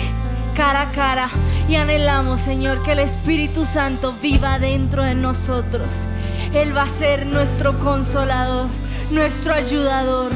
cara 0.55 0.83
a 0.83 0.91
cara. 0.91 1.29
Y 1.69 1.77
anhelamos, 1.77 2.41
Señor, 2.41 2.83
que 2.83 2.93
el 2.93 2.99
Espíritu 2.99 3.65
Santo 3.65 4.15
viva 4.21 4.59
dentro 4.59 5.03
de 5.03 5.15
nosotros. 5.15 6.09
Él 6.55 6.77
va 6.77 6.83
a 6.83 6.89
ser 6.89 7.27
nuestro 7.27 7.79
consolador, 7.79 8.67
nuestro 9.11 9.55
ayudador. 9.55 10.33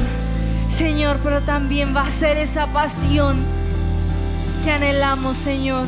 Señor, 0.69 1.19
pero 1.23 1.41
también 1.41 1.95
va 1.95 2.01
a 2.01 2.11
ser 2.11 2.37
esa 2.37 2.67
pasión 2.67 3.37
que 4.63 4.71
anhelamos, 4.71 5.37
Señor. 5.37 5.85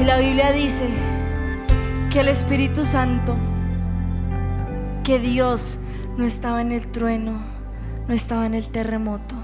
Y 0.00 0.04
la 0.04 0.18
Biblia 0.18 0.52
dice 0.52 0.88
que 2.10 2.20
el 2.20 2.28
Espíritu 2.28 2.86
Santo, 2.86 3.36
que 5.04 5.18
Dios 5.18 5.80
no 6.16 6.24
estaba 6.24 6.60
en 6.62 6.72
el 6.72 6.86
trueno, 6.88 7.38
no 8.06 8.14
estaba 8.14 8.46
en 8.46 8.54
el 8.54 8.68
terremoto, 8.68 9.34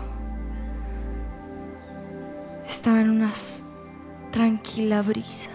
estaba 2.67 3.01
en 3.01 3.11
una 3.11 3.31
s- 3.31 3.63
tranquila 4.35 5.01
brisa. 5.01 5.54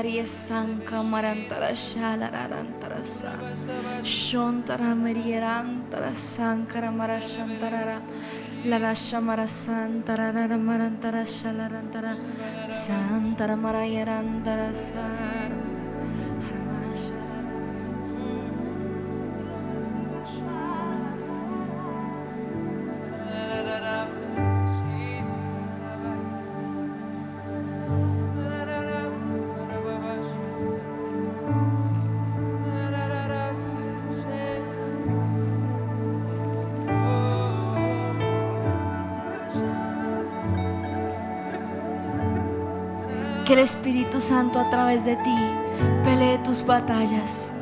Kariya 0.00 0.24
Sanka 0.26 1.04
Marantarashala 1.04 2.32
Rantarasa 2.32 3.36
Shontara 4.00 4.96
Merierantara 4.96 6.14
Sankara 6.14 6.88
Marashantarara 6.88 8.00
Larasha 8.64 9.20
Marasantara 9.20 10.32
Marantarashala 10.32 11.68
Rantara 11.68 12.16
Santara 12.72 13.56
Marayarantarasa 13.60 15.39
Espíritu 43.60 44.20
Santo 44.20 44.58
a 44.58 44.68
través 44.70 45.04
de 45.04 45.16
ti 45.16 45.36
pelee 46.04 46.38
tus 46.38 46.64
batallas. 46.64 47.52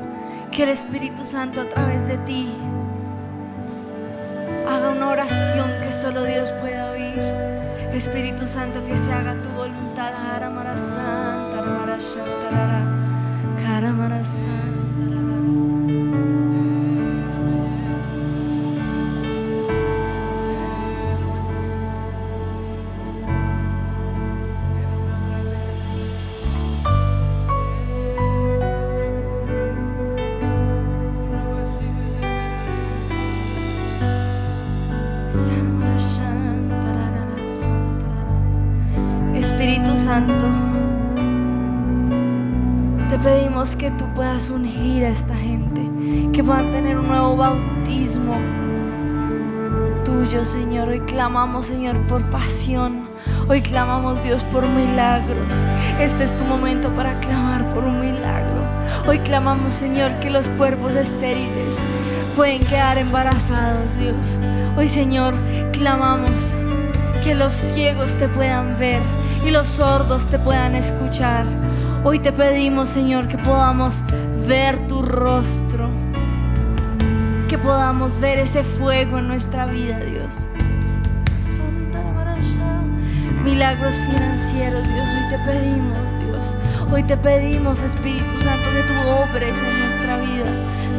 Que 0.51 0.63
el 0.63 0.71
Espíritu 0.71 1.25
Santo 1.25 1.61
a 1.61 1.69
través 1.69 2.09
de 2.09 2.19
ti 2.19 2.49
haga 4.69 4.91
una 4.91 5.11
oración 5.11 5.71
que 5.83 5.93
solo 5.93 6.25
Dios 6.25 6.53
puede 6.61 6.81
oír. 6.83 7.23
Espíritu 7.95 8.47
Santo, 8.47 8.85
que 8.85 8.97
se 8.97 9.13
haga 9.13 9.35
tu 9.43 9.49
voluntad. 9.51 9.89
Santa, 10.79 11.59
tuyo, 50.05 50.45
Señor. 50.45 50.89
Hoy 50.89 51.01
clamamos, 51.01 51.67
Señor, 51.67 51.99
por 52.07 52.23
pasión. 52.31 53.09
Hoy 53.49 53.61
clamamos, 53.61 54.23
Dios, 54.23 54.43
por 54.45 54.67
milagros. 54.67 55.67
Este 56.01 56.25
es 56.25 56.37
tu 56.37 56.45
momento 56.45 56.91
para 56.91 57.19
clamar 57.21 57.67
por 57.75 57.85
un 57.85 58.01
milagro. 58.01 58.63
Hoy 59.07 59.19
clamamos, 59.19 59.75
Señor, 59.75 60.11
que 60.21 60.31
los 60.31 60.49
cuerpos 60.51 60.95
estériles 60.95 61.79
pueden 62.37 62.65
quedar 62.65 62.99
embarazados, 62.99 63.99
Dios. 63.99 64.39
Hoy, 64.77 64.89
Señor, 64.89 65.35
clamamos 65.73 66.55
que 67.23 67.35
los 67.35 67.53
ciegos 67.53 68.17
te 68.17 68.29
puedan 68.29 68.79
ver 68.79 69.01
y 69.45 69.51
los 69.51 69.67
sordos 69.67 70.29
te 70.29 70.39
puedan 70.39 70.75
escuchar. 70.75 71.47
Hoy 72.05 72.21
te 72.21 72.33
pedimos, 72.33 72.89
Señor, 72.89 73.29
que 73.29 73.39
podamos 73.39 74.03
ver 74.47 74.89
tu 74.89 75.03
rostro, 75.03 75.91
que 77.49 77.57
podamos 77.57 78.21
ver 78.21 78.39
ese 78.39 78.63
fuego 78.63 79.19
en 79.19 79.27
nuestra 79.27 79.65
vida, 79.65 79.99
Dios. 80.01 80.47
Milagros 83.43 83.97
financieros, 83.97 84.87
Dios, 84.87 85.09
hoy 85.15 85.29
te 85.31 85.39
pedimos, 85.39 86.19
Dios. 86.19 86.57
Hoy 86.93 87.03
te 87.05 87.17
pedimos, 87.17 87.83
Espíritu 87.83 88.39
Santo, 88.41 88.69
que 88.71 88.83
tú 88.83 88.93
obres 89.09 89.63
en 89.63 89.81
nuestra 89.81 90.19
vida. 90.19 90.51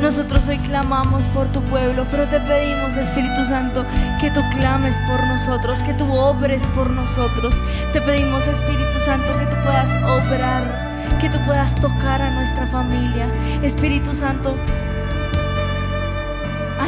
Nosotros 0.02 0.48
hoy 0.48 0.58
clamamos 0.58 1.28
por 1.28 1.46
tu 1.48 1.62
pueblo, 1.62 2.04
pero 2.10 2.28
te 2.28 2.40
pedimos, 2.40 2.98
Espíritu 2.98 3.46
Santo, 3.46 3.86
que 4.20 4.32
tú 4.32 4.42
clames 4.58 5.00
por 5.08 5.24
nosotros, 5.28 5.84
que 5.84 5.94
tú 5.94 6.12
obres 6.12 6.66
por 6.68 6.90
nosotros. 6.90 7.62
Te 7.94 8.02
pedimos, 8.02 8.48
Espíritu 8.48 8.98
Santo, 9.00 9.38
que 9.38 9.46
tú 9.46 9.58
puedas 9.64 9.96
obrar, 9.98 11.20
que 11.22 11.30
tú 11.30 11.38
puedas 11.46 11.80
tocar 11.80 12.24
a 12.24 12.32
nuestra 12.32 12.66
familia. 12.66 13.28
Espíritu 13.62 14.16
Santo, 14.16 14.56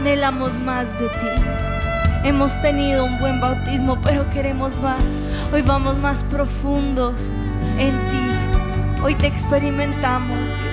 anhelamos 0.01 0.59
más 0.59 0.99
de 0.99 1.07
ti. 1.09 1.27
Hemos 2.23 2.59
tenido 2.63 3.05
un 3.05 3.19
buen 3.19 3.39
bautismo, 3.39 4.01
pero 4.01 4.27
queremos 4.31 4.75
más. 4.77 5.21
Hoy 5.53 5.61
vamos 5.61 5.99
más 5.99 6.23
profundos 6.23 7.29
en 7.77 7.91
ti. 7.91 9.01
Hoy 9.03 9.13
te 9.13 9.27
experimentamos, 9.27 10.39
Dios. 10.39 10.71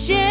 share. 0.00 0.29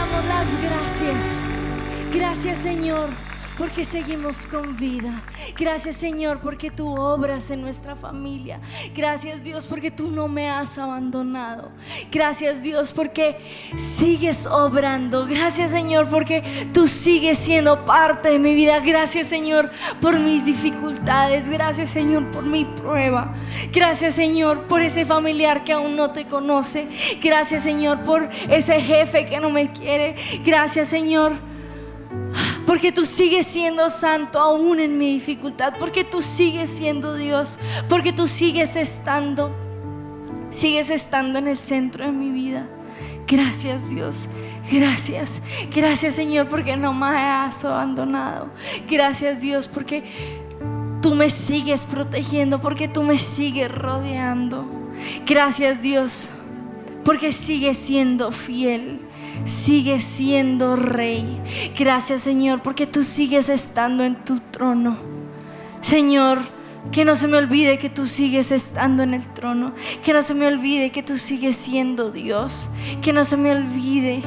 Damos 0.00 0.24
las 0.26 0.46
gracias. 0.62 1.40
Gracias 2.14 2.58
Señor 2.60 3.29
porque 3.60 3.84
seguimos 3.84 4.46
con 4.46 4.74
vida. 4.78 5.22
Gracias 5.58 5.96
Señor 5.96 6.40
porque 6.40 6.70
tú 6.70 6.98
obras 6.98 7.50
en 7.50 7.60
nuestra 7.60 7.94
familia. 7.94 8.58
Gracias 8.96 9.44
Dios 9.44 9.66
porque 9.66 9.90
tú 9.90 10.10
no 10.10 10.28
me 10.28 10.48
has 10.48 10.78
abandonado. 10.78 11.70
Gracias 12.10 12.62
Dios 12.62 12.90
porque 12.94 13.36
sigues 13.76 14.46
obrando. 14.46 15.26
Gracias 15.26 15.72
Señor 15.72 16.08
porque 16.08 16.42
tú 16.72 16.88
sigues 16.88 17.38
siendo 17.38 17.84
parte 17.84 18.30
de 18.30 18.38
mi 18.38 18.54
vida. 18.54 18.80
Gracias 18.80 19.26
Señor 19.26 19.70
por 20.00 20.18
mis 20.18 20.46
dificultades. 20.46 21.50
Gracias 21.50 21.90
Señor 21.90 22.30
por 22.30 22.44
mi 22.44 22.64
prueba. 22.64 23.34
Gracias 23.74 24.14
Señor 24.14 24.68
por 24.68 24.80
ese 24.80 25.04
familiar 25.04 25.64
que 25.64 25.74
aún 25.74 25.96
no 25.96 26.12
te 26.12 26.26
conoce. 26.26 26.88
Gracias 27.22 27.62
Señor 27.62 28.04
por 28.04 28.26
ese 28.48 28.80
jefe 28.80 29.26
que 29.26 29.38
no 29.38 29.50
me 29.50 29.70
quiere. 29.70 30.16
Gracias 30.46 30.88
Señor 30.88 31.49
porque 32.70 32.92
tú 32.92 33.04
sigues 33.04 33.48
siendo 33.48 33.90
santo 33.90 34.38
aún 34.38 34.78
en 34.78 34.96
mi 34.96 35.14
dificultad. 35.14 35.74
Porque 35.76 36.04
tú 36.04 36.22
sigues 36.22 36.70
siendo 36.70 37.16
Dios. 37.16 37.58
Porque 37.88 38.12
tú 38.12 38.28
sigues 38.28 38.76
estando. 38.76 39.50
Sigues 40.50 40.88
estando 40.88 41.40
en 41.40 41.48
el 41.48 41.56
centro 41.56 42.04
de 42.04 42.12
mi 42.12 42.30
vida. 42.30 42.68
Gracias 43.26 43.90
Dios. 43.90 44.28
Gracias. 44.70 45.42
Gracias 45.74 46.14
Señor 46.14 46.48
porque 46.48 46.76
no 46.76 46.94
me 46.94 47.08
has 47.08 47.64
abandonado. 47.64 48.50
Gracias 48.88 49.40
Dios 49.40 49.66
porque 49.66 50.04
tú 51.02 51.16
me 51.16 51.28
sigues 51.28 51.84
protegiendo. 51.84 52.60
Porque 52.60 52.86
tú 52.86 53.02
me 53.02 53.18
sigues 53.18 53.68
rodeando. 53.68 54.64
Gracias 55.26 55.82
Dios 55.82 56.30
porque 57.04 57.32
sigues 57.32 57.78
siendo 57.78 58.30
fiel. 58.30 59.09
Sigue 59.44 60.00
siendo 60.00 60.76
rey. 60.76 61.40
Gracias 61.78 62.22
Señor 62.22 62.62
porque 62.62 62.86
tú 62.86 63.04
sigues 63.04 63.48
estando 63.48 64.04
en 64.04 64.16
tu 64.16 64.40
trono. 64.40 64.96
Señor, 65.80 66.38
que 66.92 67.04
no 67.04 67.14
se 67.14 67.28
me 67.28 67.38
olvide 67.38 67.78
que 67.78 67.90
tú 67.90 68.06
sigues 68.06 68.50
estando 68.52 69.02
en 69.02 69.14
el 69.14 69.26
trono. 69.34 69.72
Que 70.02 70.12
no 70.12 70.22
se 70.22 70.34
me 70.34 70.46
olvide 70.46 70.90
que 70.90 71.02
tú 71.02 71.18
sigues 71.18 71.56
siendo 71.56 72.10
Dios. 72.10 72.70
Que 73.02 73.12
no 73.12 73.24
se 73.24 73.36
me 73.36 73.52
olvide 73.52 74.22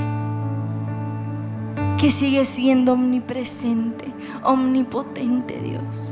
que 2.04 2.12
sigues 2.12 2.50
siendo 2.50 2.94
omnipresente, 2.94 4.12
omnipotente 4.44 5.58
Dios. 5.62 6.12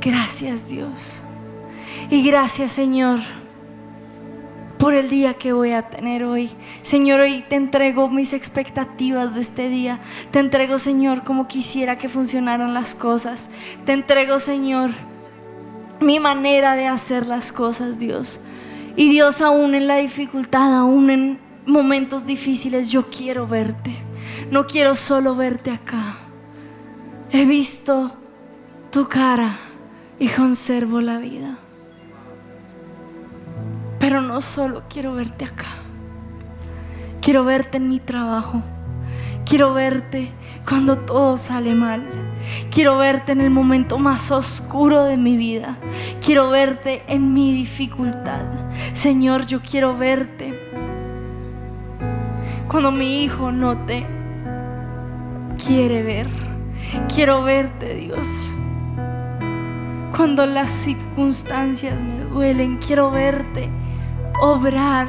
Gracias 0.00 0.68
Dios. 0.70 1.22
Y 2.08 2.22
gracias 2.26 2.72
Señor 2.72 3.20
por 4.84 4.92
el 4.92 5.08
día 5.08 5.32
que 5.32 5.54
voy 5.54 5.70
a 5.70 5.88
tener 5.88 6.24
hoy. 6.24 6.50
Señor, 6.82 7.20
hoy 7.20 7.42
te 7.48 7.56
entrego 7.56 8.10
mis 8.10 8.34
expectativas 8.34 9.34
de 9.34 9.40
este 9.40 9.70
día. 9.70 9.98
Te 10.30 10.40
entrego, 10.40 10.78
Señor, 10.78 11.24
como 11.24 11.48
quisiera 11.48 11.96
que 11.96 12.10
funcionaran 12.10 12.74
las 12.74 12.94
cosas. 12.94 13.48
Te 13.86 13.94
entrego, 13.94 14.38
Señor, 14.38 14.90
mi 16.00 16.20
manera 16.20 16.76
de 16.76 16.86
hacer 16.86 17.26
las 17.26 17.50
cosas, 17.50 17.98
Dios. 17.98 18.40
Y 18.94 19.08
Dios, 19.08 19.40
aún 19.40 19.74
en 19.74 19.86
la 19.86 19.96
dificultad, 19.96 20.76
aún 20.76 21.08
en 21.08 21.38
momentos 21.64 22.26
difíciles, 22.26 22.90
yo 22.90 23.08
quiero 23.08 23.46
verte. 23.46 23.90
No 24.50 24.66
quiero 24.66 24.96
solo 24.96 25.34
verte 25.34 25.70
acá. 25.70 26.18
He 27.30 27.46
visto 27.46 28.12
tu 28.90 29.08
cara 29.08 29.56
y 30.18 30.28
conservo 30.28 31.00
la 31.00 31.16
vida. 31.16 31.63
Pero 34.14 34.28
no 34.28 34.40
solo 34.42 34.84
quiero 34.88 35.12
verte 35.14 35.44
acá. 35.44 35.66
Quiero 37.20 37.42
verte 37.42 37.78
en 37.78 37.88
mi 37.88 37.98
trabajo. 37.98 38.62
Quiero 39.44 39.74
verte 39.74 40.30
cuando 40.68 40.98
todo 40.98 41.36
sale 41.36 41.74
mal. 41.74 42.06
Quiero 42.70 42.96
verte 42.96 43.32
en 43.32 43.40
el 43.40 43.50
momento 43.50 43.98
más 43.98 44.30
oscuro 44.30 45.02
de 45.02 45.16
mi 45.16 45.36
vida. 45.36 45.78
Quiero 46.24 46.48
verte 46.48 47.02
en 47.08 47.34
mi 47.34 47.52
dificultad. 47.52 48.44
Señor, 48.92 49.46
yo 49.46 49.60
quiero 49.62 49.96
verte 49.96 50.70
cuando 52.68 52.92
mi 52.92 53.24
hijo 53.24 53.50
no 53.50 53.76
te 53.78 54.06
quiere 55.66 56.04
ver. 56.04 56.28
Quiero 57.12 57.42
verte, 57.42 57.96
Dios. 57.96 58.54
Cuando 60.16 60.46
las 60.46 60.70
circunstancias 60.70 62.00
me 62.00 62.20
duelen, 62.20 62.78
quiero 62.78 63.10
verte 63.10 63.68
obrar. 64.44 65.08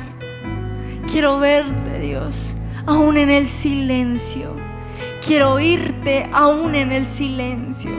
Quiero 1.11 1.39
verte, 1.39 1.99
Dios, 1.99 2.55
aún 2.86 3.17
en 3.17 3.29
el 3.29 3.47
silencio. 3.47 4.55
Quiero 5.25 5.53
oírte 5.53 6.29
aún 6.31 6.73
en 6.73 6.93
el 6.93 7.05
silencio. 7.05 7.91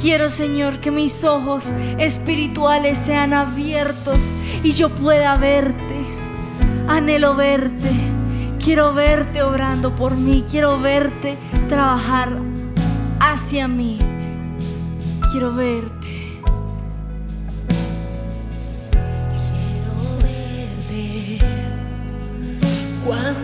Quiero, 0.00 0.30
Señor, 0.30 0.78
que 0.78 0.92
mis 0.92 1.24
ojos 1.24 1.74
espirituales 1.98 2.98
sean 2.98 3.32
abiertos 3.32 4.36
y 4.62 4.70
yo 4.72 4.90
pueda 4.90 5.36
verte. 5.36 6.04
Anhelo 6.86 7.34
verte. 7.34 7.90
Quiero 8.62 8.94
verte 8.94 9.42
obrando 9.42 9.96
por 9.96 10.16
mí. 10.16 10.44
Quiero 10.48 10.78
verte 10.78 11.36
trabajar 11.68 12.30
hacia 13.18 13.66
mí. 13.66 13.98
Quiero 15.32 15.52
verte. 15.52 15.99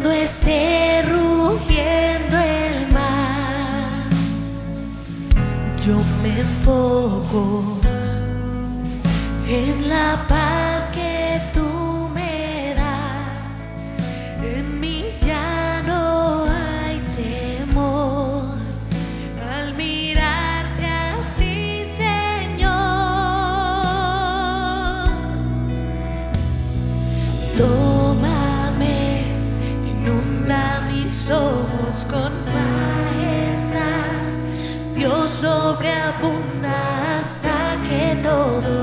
Cuando 0.06 0.22
esté 0.22 1.02
rugiendo 1.02 2.36
el 2.38 2.92
mar. 2.92 4.08
Yo 5.84 5.96
me 6.22 6.40
enfoco 6.40 7.78
en 9.48 9.88
la 9.88 10.24
paz 10.28 10.90
que 10.90 11.40
todo 38.26 38.75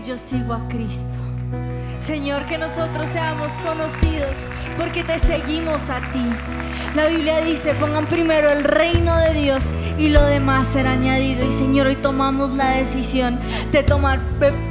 yo 0.00 0.16
sigo 0.16 0.54
a 0.54 0.68
Cristo. 0.68 1.18
Señor, 2.00 2.46
que 2.46 2.58
nosotros 2.58 3.10
seamos 3.10 3.52
conocidos 3.54 4.46
porque 4.76 5.02
te 5.02 5.18
seguimos 5.18 5.90
a 5.90 5.98
ti. 6.12 6.24
La 6.94 7.06
Biblia 7.08 7.40
dice, 7.40 7.74
pongan 7.74 8.06
primero 8.06 8.50
el 8.50 8.62
reino 8.62 9.16
de 9.16 9.34
Dios 9.34 9.74
y 9.98 10.08
lo 10.08 10.22
demás 10.24 10.68
será 10.68 10.92
añadido. 10.92 11.46
Y 11.46 11.52
Señor, 11.52 11.88
hoy 11.88 11.96
tomamos 11.96 12.54
la 12.54 12.70
decisión 12.70 13.38
de 13.72 13.82
tomar 13.82 14.20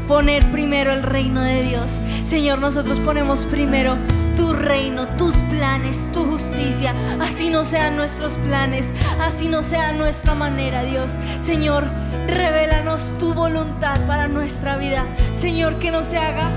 poner 0.07 0.49
primero 0.51 0.93
el 0.93 1.03
reino 1.03 1.41
de 1.41 1.63
Dios. 1.63 1.99
Señor, 2.23 2.59
nosotros 2.59 2.99
ponemos 3.01 3.45
primero 3.45 3.97
tu 4.37 4.53
reino, 4.53 5.07
tus 5.17 5.35
planes, 5.49 6.09
tu 6.13 6.23
justicia. 6.25 6.93
Así 7.19 7.49
no 7.49 7.65
sean 7.65 7.97
nuestros 7.97 8.33
planes, 8.33 8.93
así 9.19 9.49
no 9.49 9.63
sea 9.63 9.91
nuestra 9.91 10.33
manera, 10.33 10.83
Dios. 10.83 11.17
Señor, 11.41 11.85
revélanos 12.27 13.15
tu 13.19 13.33
voluntad 13.33 13.99
para 14.05 14.27
nuestra 14.27 14.77
vida. 14.77 15.05
Señor, 15.37 15.77
que 15.77 15.91
no 15.91 16.01
se 16.01 16.17
haga 16.17 16.49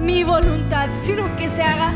mi 0.00 0.24
voluntad, 0.24 0.88
sino 0.96 1.36
que 1.36 1.50
se 1.50 1.62
haga 1.62 1.92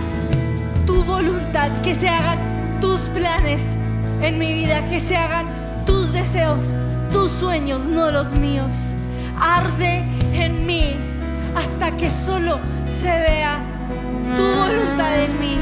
tu 0.86 1.02
voluntad, 1.04 1.70
que 1.82 1.94
se 1.94 2.10
hagan 2.10 2.38
tus 2.78 3.08
planes 3.08 3.78
en 4.20 4.38
mi 4.38 4.52
vida, 4.52 4.84
que 4.90 5.00
se 5.00 5.16
hagan 5.16 5.46
tus 5.86 6.12
deseos, 6.12 6.74
tus 7.10 7.32
sueños, 7.32 7.86
no 7.86 8.10
los 8.10 8.32
míos. 8.38 8.92
Arde 9.40 10.04
en 10.34 10.66
mí 10.66 10.94
hasta 11.56 11.96
que 11.96 12.10
solo 12.10 12.60
se 12.84 13.08
vea 13.08 13.60
tu 14.36 14.42
voluntad 14.42 15.18
en 15.22 15.40
mí. 15.40 15.58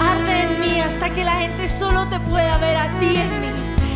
Arde 0.00 0.42
en 0.42 0.60
mí 0.60 0.80
hasta 0.80 1.10
que 1.10 1.24
la 1.24 1.34
gente 1.34 1.66
solo 1.66 2.06
te 2.06 2.20
pueda 2.20 2.58
ver 2.58 2.76
a 2.76 2.86
ti 3.00 3.16
en 3.16 3.40
mí. 3.40 3.49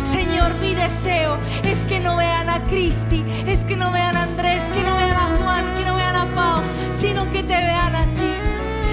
Señor, 0.05 0.55
mi 0.61 0.75
deseo 0.75 1.37
es 1.65 1.87
que 1.87 1.99
no 2.01 2.17
vean 2.17 2.49
a 2.49 2.61
Cristi, 2.65 3.25
es 3.47 3.65
que 3.65 3.77
no 3.77 3.91
vean 3.91 4.17
a 4.17 4.25
Andrés, 4.25 4.65
que 4.75 4.83
no 4.83 4.95
vean 4.97 5.17
a 5.17 5.37
Juan, 5.43 5.65
que 5.77 5.85
no 5.85 5.97
vean 5.97 6.17
a 6.17 6.27
Pau, 6.35 6.63
sino 6.93 7.31
que 7.31 7.43
te 7.43 7.55
vean 7.55 7.97
a 7.97 8.03
ti. 8.03 8.33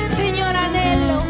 Señor, 0.07 0.55
anhelo 0.55 1.21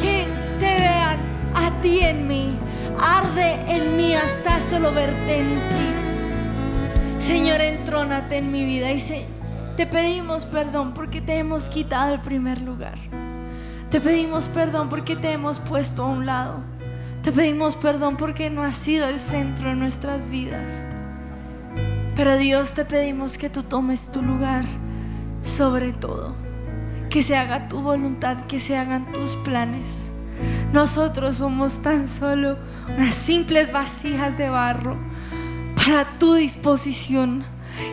que 0.00 0.26
te 0.58 0.74
vean 0.78 1.18
a 1.54 1.70
ti 1.80 2.00
en 2.00 2.28
mí. 2.28 2.58
Arde 3.00 3.58
en 3.68 3.96
mí 3.96 4.14
hasta 4.14 4.60
solo 4.60 4.92
verte 4.92 5.38
en 5.40 5.48
ti. 5.48 5.88
Señor, 7.24 7.60
entrónate 7.60 8.38
en 8.38 8.52
mi 8.52 8.64
vida 8.64 8.90
y 8.92 9.00
se- 9.00 9.26
te 9.76 9.86
pedimos 9.86 10.44
perdón 10.44 10.92
porque 10.92 11.20
te 11.20 11.38
hemos 11.38 11.68
quitado 11.68 12.12
el 12.14 12.20
primer 12.20 12.60
lugar. 12.60 12.98
Te 13.90 14.00
pedimos 14.00 14.48
perdón 14.48 14.88
porque 14.88 15.16
te 15.16 15.32
hemos 15.32 15.58
puesto 15.58 16.04
a 16.04 16.06
un 16.06 16.26
lado. 16.26 16.60
Te 17.22 17.30
pedimos 17.30 17.76
perdón 17.76 18.16
porque 18.16 18.50
no 18.50 18.64
has 18.64 18.74
sido 18.74 19.08
el 19.08 19.20
centro 19.20 19.68
de 19.68 19.76
nuestras 19.76 20.28
vidas. 20.28 20.84
Pero 22.16 22.36
Dios 22.36 22.74
te 22.74 22.84
pedimos 22.84 23.38
que 23.38 23.48
tú 23.48 23.62
tomes 23.62 24.10
tu 24.10 24.22
lugar 24.22 24.64
sobre 25.40 25.92
todo. 25.92 26.34
Que 27.10 27.22
se 27.22 27.36
haga 27.36 27.68
tu 27.68 27.80
voluntad, 27.80 28.46
que 28.46 28.58
se 28.58 28.76
hagan 28.76 29.12
tus 29.12 29.36
planes. 29.36 30.12
Nosotros 30.72 31.36
somos 31.36 31.82
tan 31.82 32.08
solo 32.08 32.56
unas 32.96 33.14
simples 33.14 33.72
vasijas 33.72 34.36
de 34.36 34.48
barro 34.48 34.96
para 35.76 36.18
tu 36.18 36.34
disposición. 36.34 37.44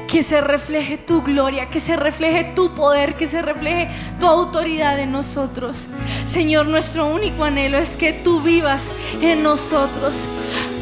Que 0.08 0.24
se 0.24 0.42
refleje 0.42 0.98
tu 0.98 1.22
gloria, 1.22 1.70
que 1.70 1.80
se 1.80 1.96
refleje 1.96 2.52
tu 2.56 2.74
poder, 2.74 3.16
que 3.16 3.28
se 3.28 3.42
refleje 3.42 3.90
tu 4.20 4.28
autoridad 4.28 5.00
en 5.00 5.12
nosotros. 5.12 5.90
Señor, 6.26 6.68
nuestro 6.68 7.08
único 7.08 7.44
anhelo 7.44 7.78
es 7.78 7.96
que 7.96 8.14
tú 8.14 8.42
vivas 8.42 8.92
en 9.22 9.44
nosotros. 9.44 10.28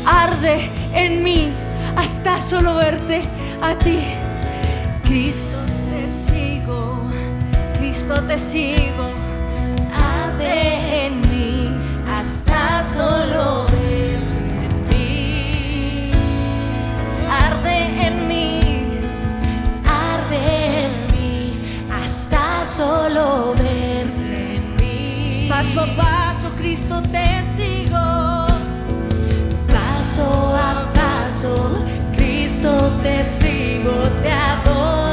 Arde 0.05 0.69
en 0.93 1.23
mí 1.23 1.51
hasta 1.97 2.39
solo 2.39 2.75
verte 2.75 3.21
a 3.61 3.77
ti. 3.77 3.99
Cristo 5.03 5.57
te 5.89 6.09
sigo, 6.09 7.01
Cristo 7.77 8.21
te 8.23 8.37
sigo. 8.37 9.11
Arde 9.93 11.05
en 11.05 11.21
mí 11.21 11.69
hasta 12.09 12.81
solo 12.81 13.65
verte 13.65 14.65
en 14.65 14.87
mí. 14.89 16.11
Arde 17.29 18.07
en 18.07 18.27
mí. 18.27 18.56
Mí 22.07 22.13
hasta 22.13 22.65
solo 22.65 23.53
verte 23.57 24.55
en 24.55 24.75
mí. 24.77 25.47
Paso 25.49 25.81
a 25.81 25.87
paso, 25.95 26.49
Cristo 26.57 27.01
te 27.01 27.43
sigo. 27.43 28.47
Paso 29.67 30.55
a 30.55 30.93
paso, 30.93 31.83
Cristo 32.15 32.91
te 33.03 33.23
sigo, 33.23 33.91
te 34.21 34.31
adoraré. 34.31 35.06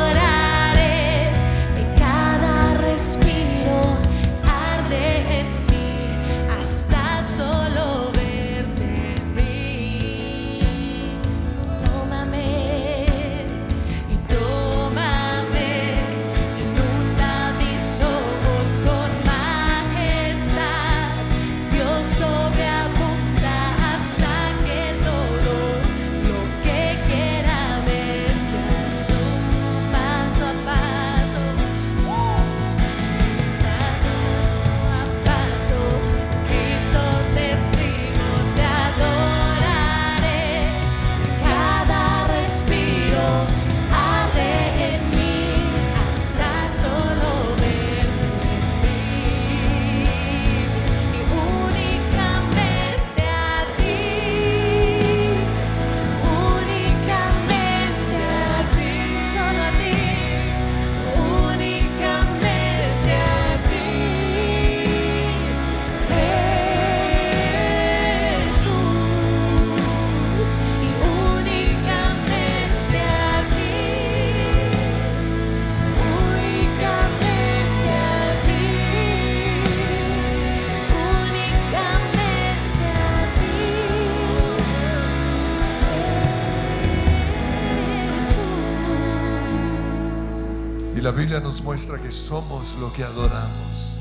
Biblia 91.25 91.41
nos 91.41 91.63
muestra 91.63 91.99
que 91.99 92.13
somos 92.13 92.77
lo 92.79 92.93
que 92.93 93.03
adoramos. 93.03 93.99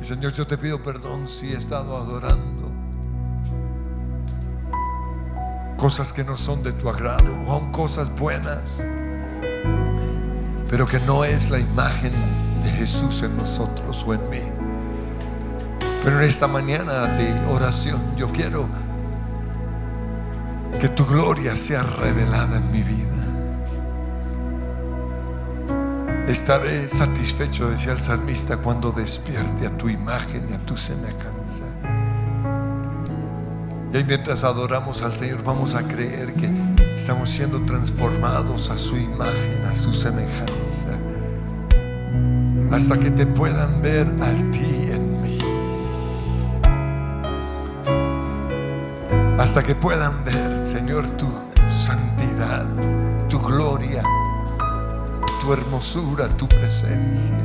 Y 0.00 0.04
Señor, 0.04 0.32
yo 0.32 0.46
te 0.46 0.56
pido 0.56 0.80
perdón 0.80 1.26
si 1.26 1.52
he 1.52 1.56
estado 1.56 1.96
adorando 1.96 2.70
cosas 5.76 6.12
que 6.12 6.22
no 6.22 6.36
son 6.36 6.62
de 6.62 6.72
tu 6.72 6.88
agrado, 6.88 7.24
o 7.48 7.72
cosas 7.72 8.14
buenas, 8.16 8.84
pero 10.70 10.86
que 10.86 11.00
no 11.00 11.24
es 11.24 11.50
la 11.50 11.58
imagen 11.58 12.12
de 12.62 12.70
Jesús 12.70 13.24
en 13.24 13.36
nosotros 13.36 14.04
o 14.06 14.14
en 14.14 14.30
mí. 14.30 14.42
Pero 16.04 16.16
en 16.16 16.26
esta 16.26 16.46
mañana 16.46 17.06
de 17.08 17.52
oración 17.52 18.00
yo 18.16 18.28
quiero 18.28 18.68
que 20.80 20.88
tu 20.90 21.04
gloria 21.04 21.56
sea 21.56 21.82
revelada 21.82 22.58
en 22.58 22.70
mi 22.70 22.84
vida. 22.84 23.13
Estaré 26.34 26.88
satisfecho, 26.88 27.70
decía 27.70 27.92
el 27.92 28.00
salmista, 28.00 28.56
cuando 28.56 28.90
despierte 28.90 29.68
a 29.68 29.78
tu 29.78 29.88
imagen 29.88 30.44
y 30.50 30.52
a 30.52 30.58
tu 30.58 30.76
semejanza. 30.76 31.62
Y 33.92 33.96
ahí 33.96 34.04
mientras 34.04 34.42
adoramos 34.42 35.00
al 35.02 35.14
Señor 35.14 35.44
vamos 35.44 35.76
a 35.76 35.84
creer 35.86 36.34
que 36.34 36.50
estamos 36.96 37.30
siendo 37.30 37.64
transformados 37.64 38.68
a 38.68 38.76
su 38.76 38.96
imagen, 38.96 39.64
a 39.64 39.74
su 39.76 39.94
semejanza. 39.94 40.88
Hasta 42.72 42.98
que 42.98 43.12
te 43.12 43.26
puedan 43.26 43.80
ver 43.80 44.08
a 44.20 44.50
ti 44.50 44.90
en 44.90 45.22
mí. 45.22 45.38
Hasta 49.38 49.62
que 49.62 49.76
puedan 49.76 50.24
ver, 50.24 50.66
Señor, 50.66 51.08
tu 51.10 51.28
santidad, 51.70 52.66
tu 53.28 53.38
gloria 53.38 54.02
tu 55.44 55.52
hermosura, 55.52 56.26
tu 56.38 56.48
presencia. 56.48 57.36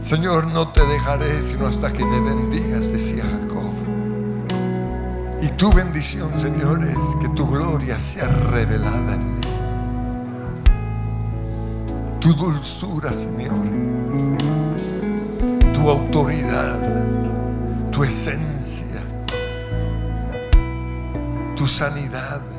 Señor, 0.00 0.46
no 0.46 0.68
te 0.68 0.84
dejaré 0.86 1.42
sino 1.42 1.66
hasta 1.66 1.92
que 1.92 2.02
me 2.02 2.18
bendigas, 2.20 2.90
decía 2.90 3.24
Jacob. 3.24 3.72
Y 5.42 5.48
tu 5.48 5.70
bendición, 5.70 6.30
Señor, 6.38 6.82
es 6.82 7.16
que 7.20 7.28
tu 7.30 7.46
gloria 7.46 7.98
sea 7.98 8.26
revelada 8.28 9.14
en 9.14 9.34
mí. 9.34 9.40
tu 12.20 12.34
dulzura, 12.34 13.12
Señor, 13.12 13.52
tu 15.74 15.90
autoridad, 15.90 16.80
tu 17.90 18.04
esencia, 18.04 19.02
tu 21.56 21.66
sanidad. 21.66 22.49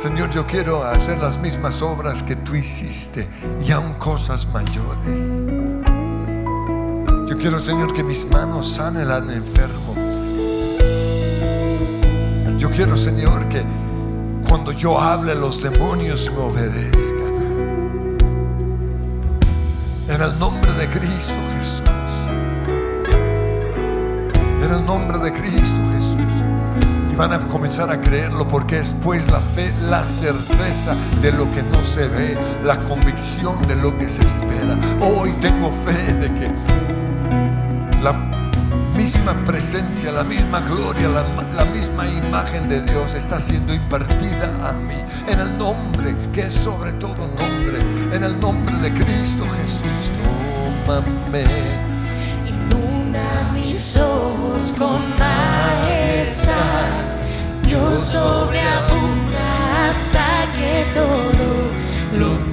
Señor, 0.00 0.30
yo 0.30 0.46
quiero 0.46 0.84
hacer 0.84 1.18
las 1.18 1.38
mismas 1.38 1.82
obras 1.82 2.22
que 2.22 2.36
tú 2.36 2.54
hiciste 2.54 3.26
y 3.66 3.72
aún 3.72 3.94
cosas 3.94 4.46
mayores. 4.46 5.42
Yo 7.28 7.36
quiero, 7.36 7.58
Señor, 7.58 7.92
que 7.92 8.04
mis 8.04 8.30
manos 8.30 8.76
sanen 8.76 9.10
al 9.10 9.28
enfermo. 9.28 9.96
Yo 12.58 12.70
quiero, 12.70 12.94
Señor, 12.94 13.48
que 13.48 13.64
cuando 14.48 14.70
yo 14.70 15.00
hable 15.00 15.34
los 15.34 15.60
demonios 15.62 16.30
me 16.30 16.42
obedezcan. 16.42 17.18
En 20.08 20.22
el 20.22 20.38
nombre 20.38 20.72
de 20.74 20.86
Cristo 20.90 21.34
Jesús. 21.56 21.82
En 24.62 24.74
el 24.74 24.86
nombre 24.86 25.18
de 25.18 25.32
Cristo 25.32 25.80
Jesús. 25.92 26.07
Van 27.18 27.32
a 27.32 27.40
comenzar 27.48 27.90
a 27.90 28.00
creerlo 28.00 28.46
porque 28.46 28.78
es 28.78 28.92
pues 28.92 29.28
la 29.28 29.40
fe, 29.40 29.74
la 29.90 30.06
certeza 30.06 30.94
de 31.20 31.32
lo 31.32 31.50
que 31.50 31.64
no 31.64 31.82
se 31.82 32.06
ve, 32.06 32.38
la 32.62 32.76
convicción 32.78 33.60
de 33.62 33.74
lo 33.74 33.98
que 33.98 34.08
se 34.08 34.24
espera. 34.24 34.78
Hoy 35.00 35.32
tengo 35.40 35.72
fe 35.84 36.14
de 36.14 36.28
que 36.28 36.48
la 38.04 38.12
misma 38.96 39.34
presencia, 39.44 40.12
la 40.12 40.22
misma 40.22 40.60
gloria, 40.60 41.08
la, 41.08 41.24
la 41.56 41.64
misma 41.64 42.06
imagen 42.06 42.68
de 42.68 42.82
Dios 42.82 43.16
está 43.16 43.40
siendo 43.40 43.74
impartida 43.74 44.52
a 44.62 44.72
mí. 44.74 44.94
En 45.26 45.40
el 45.40 45.58
nombre 45.58 46.14
que 46.32 46.42
es 46.42 46.52
sobre 46.52 46.92
todo 46.92 47.26
nombre, 47.26 47.80
en 48.12 48.22
el 48.22 48.38
nombre 48.38 48.76
de 48.76 48.94
Cristo 48.94 49.44
Jesús. 49.60 50.08
Tómame. 50.86 51.42
Inunda 52.46 53.50
mis 53.54 53.96
ojos 53.96 54.72
con 54.78 55.00
majestad. 55.18 57.07
Dios 57.68 58.02
sobreabunda 58.02 59.90
hasta 59.90 60.24
que 60.56 60.86
todo 60.94 62.18
lo 62.18 62.47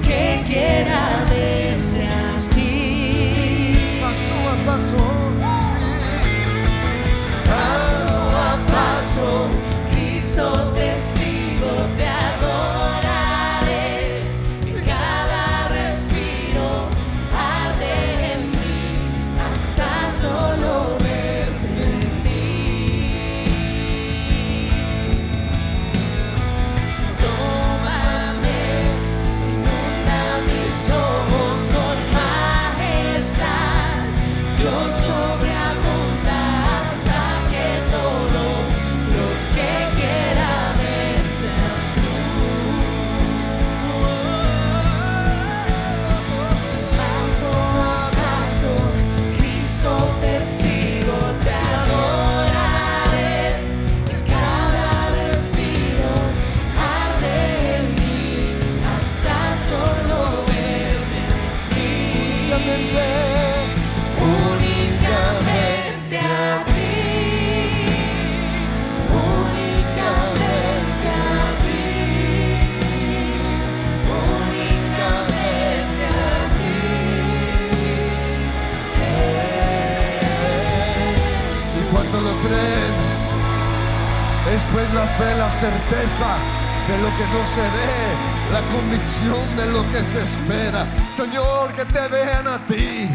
de 89.26 89.66
lo 89.66 89.82
que 89.90 90.04
se 90.04 90.22
espera. 90.22 90.86
Señor, 91.14 91.72
que 91.72 91.84
te 91.84 92.06
vean 92.06 92.46
a 92.46 92.64
ti. 92.64 93.08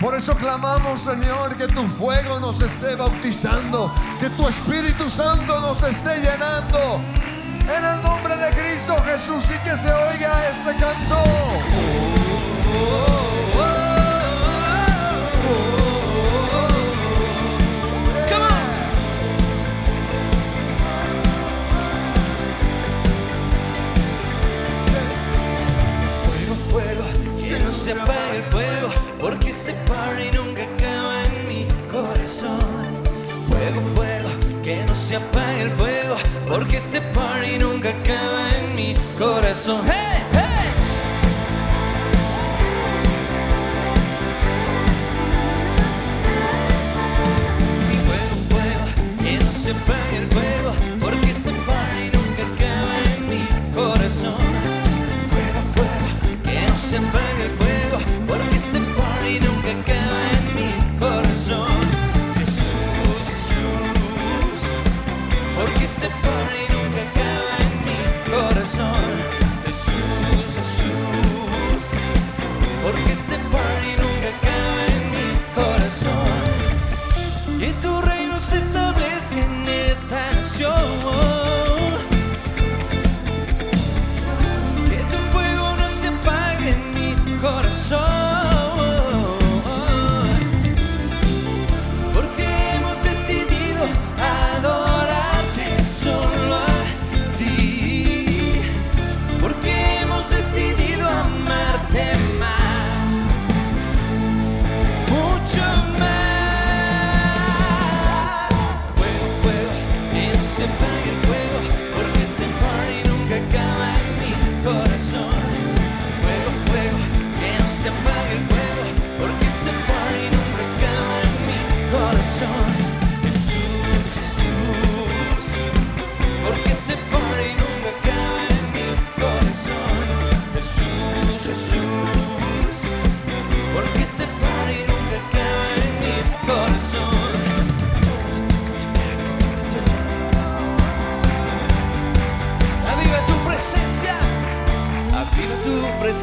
Por 0.00 0.14
eso 0.14 0.34
clamamos, 0.34 1.02
Señor, 1.02 1.54
que 1.56 1.66
tu 1.66 1.86
fuego 1.86 2.40
nos 2.40 2.62
esté 2.62 2.96
bautizando, 2.96 3.92
que 4.20 4.30
tu 4.30 4.48
Espíritu 4.48 5.10
Santo 5.10 5.60
nos 5.60 5.82
esté 5.82 6.16
llenando. 6.20 6.98
En 7.60 7.84
el 7.84 8.02
nombre 8.02 8.36
de 8.36 8.50
Cristo 8.52 8.96
Jesús 9.04 9.44
y 9.54 9.68
que 9.68 9.76
se 9.76 9.92
oiga 9.92 10.32
ese 10.50 10.70
canto. 10.76 11.22
Porque 29.24 29.48
este 29.48 29.72
party 29.88 30.36
nunca 30.36 30.64
acaba 30.64 31.22
en 31.24 31.48
mi 31.48 31.66
corazón. 31.90 32.60
Fuego, 33.48 33.80
fuego, 33.94 34.28
que 34.62 34.84
no 34.84 34.94
se 34.94 35.16
apague 35.16 35.62
el 35.62 35.70
fuego, 35.70 36.16
porque 36.46 36.76
este 36.76 37.00
party 37.00 37.58
nunca 37.58 37.88
acaba 37.88 38.50
en 38.50 38.76
mi 38.76 38.94
corazón. 39.18 39.80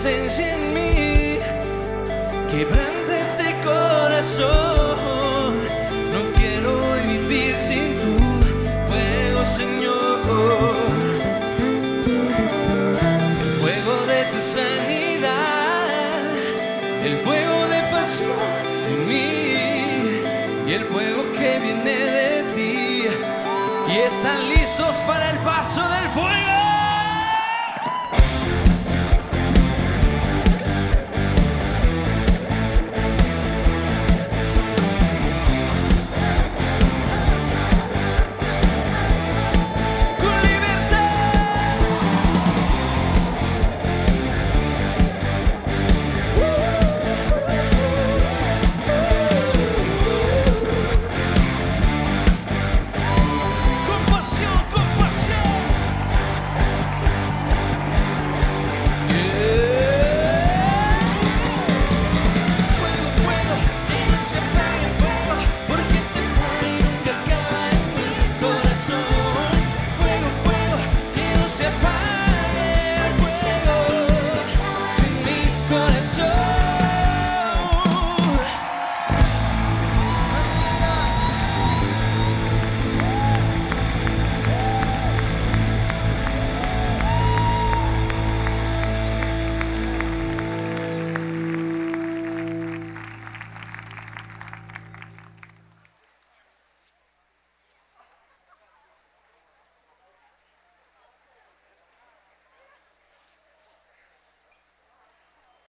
blessings 0.03 0.70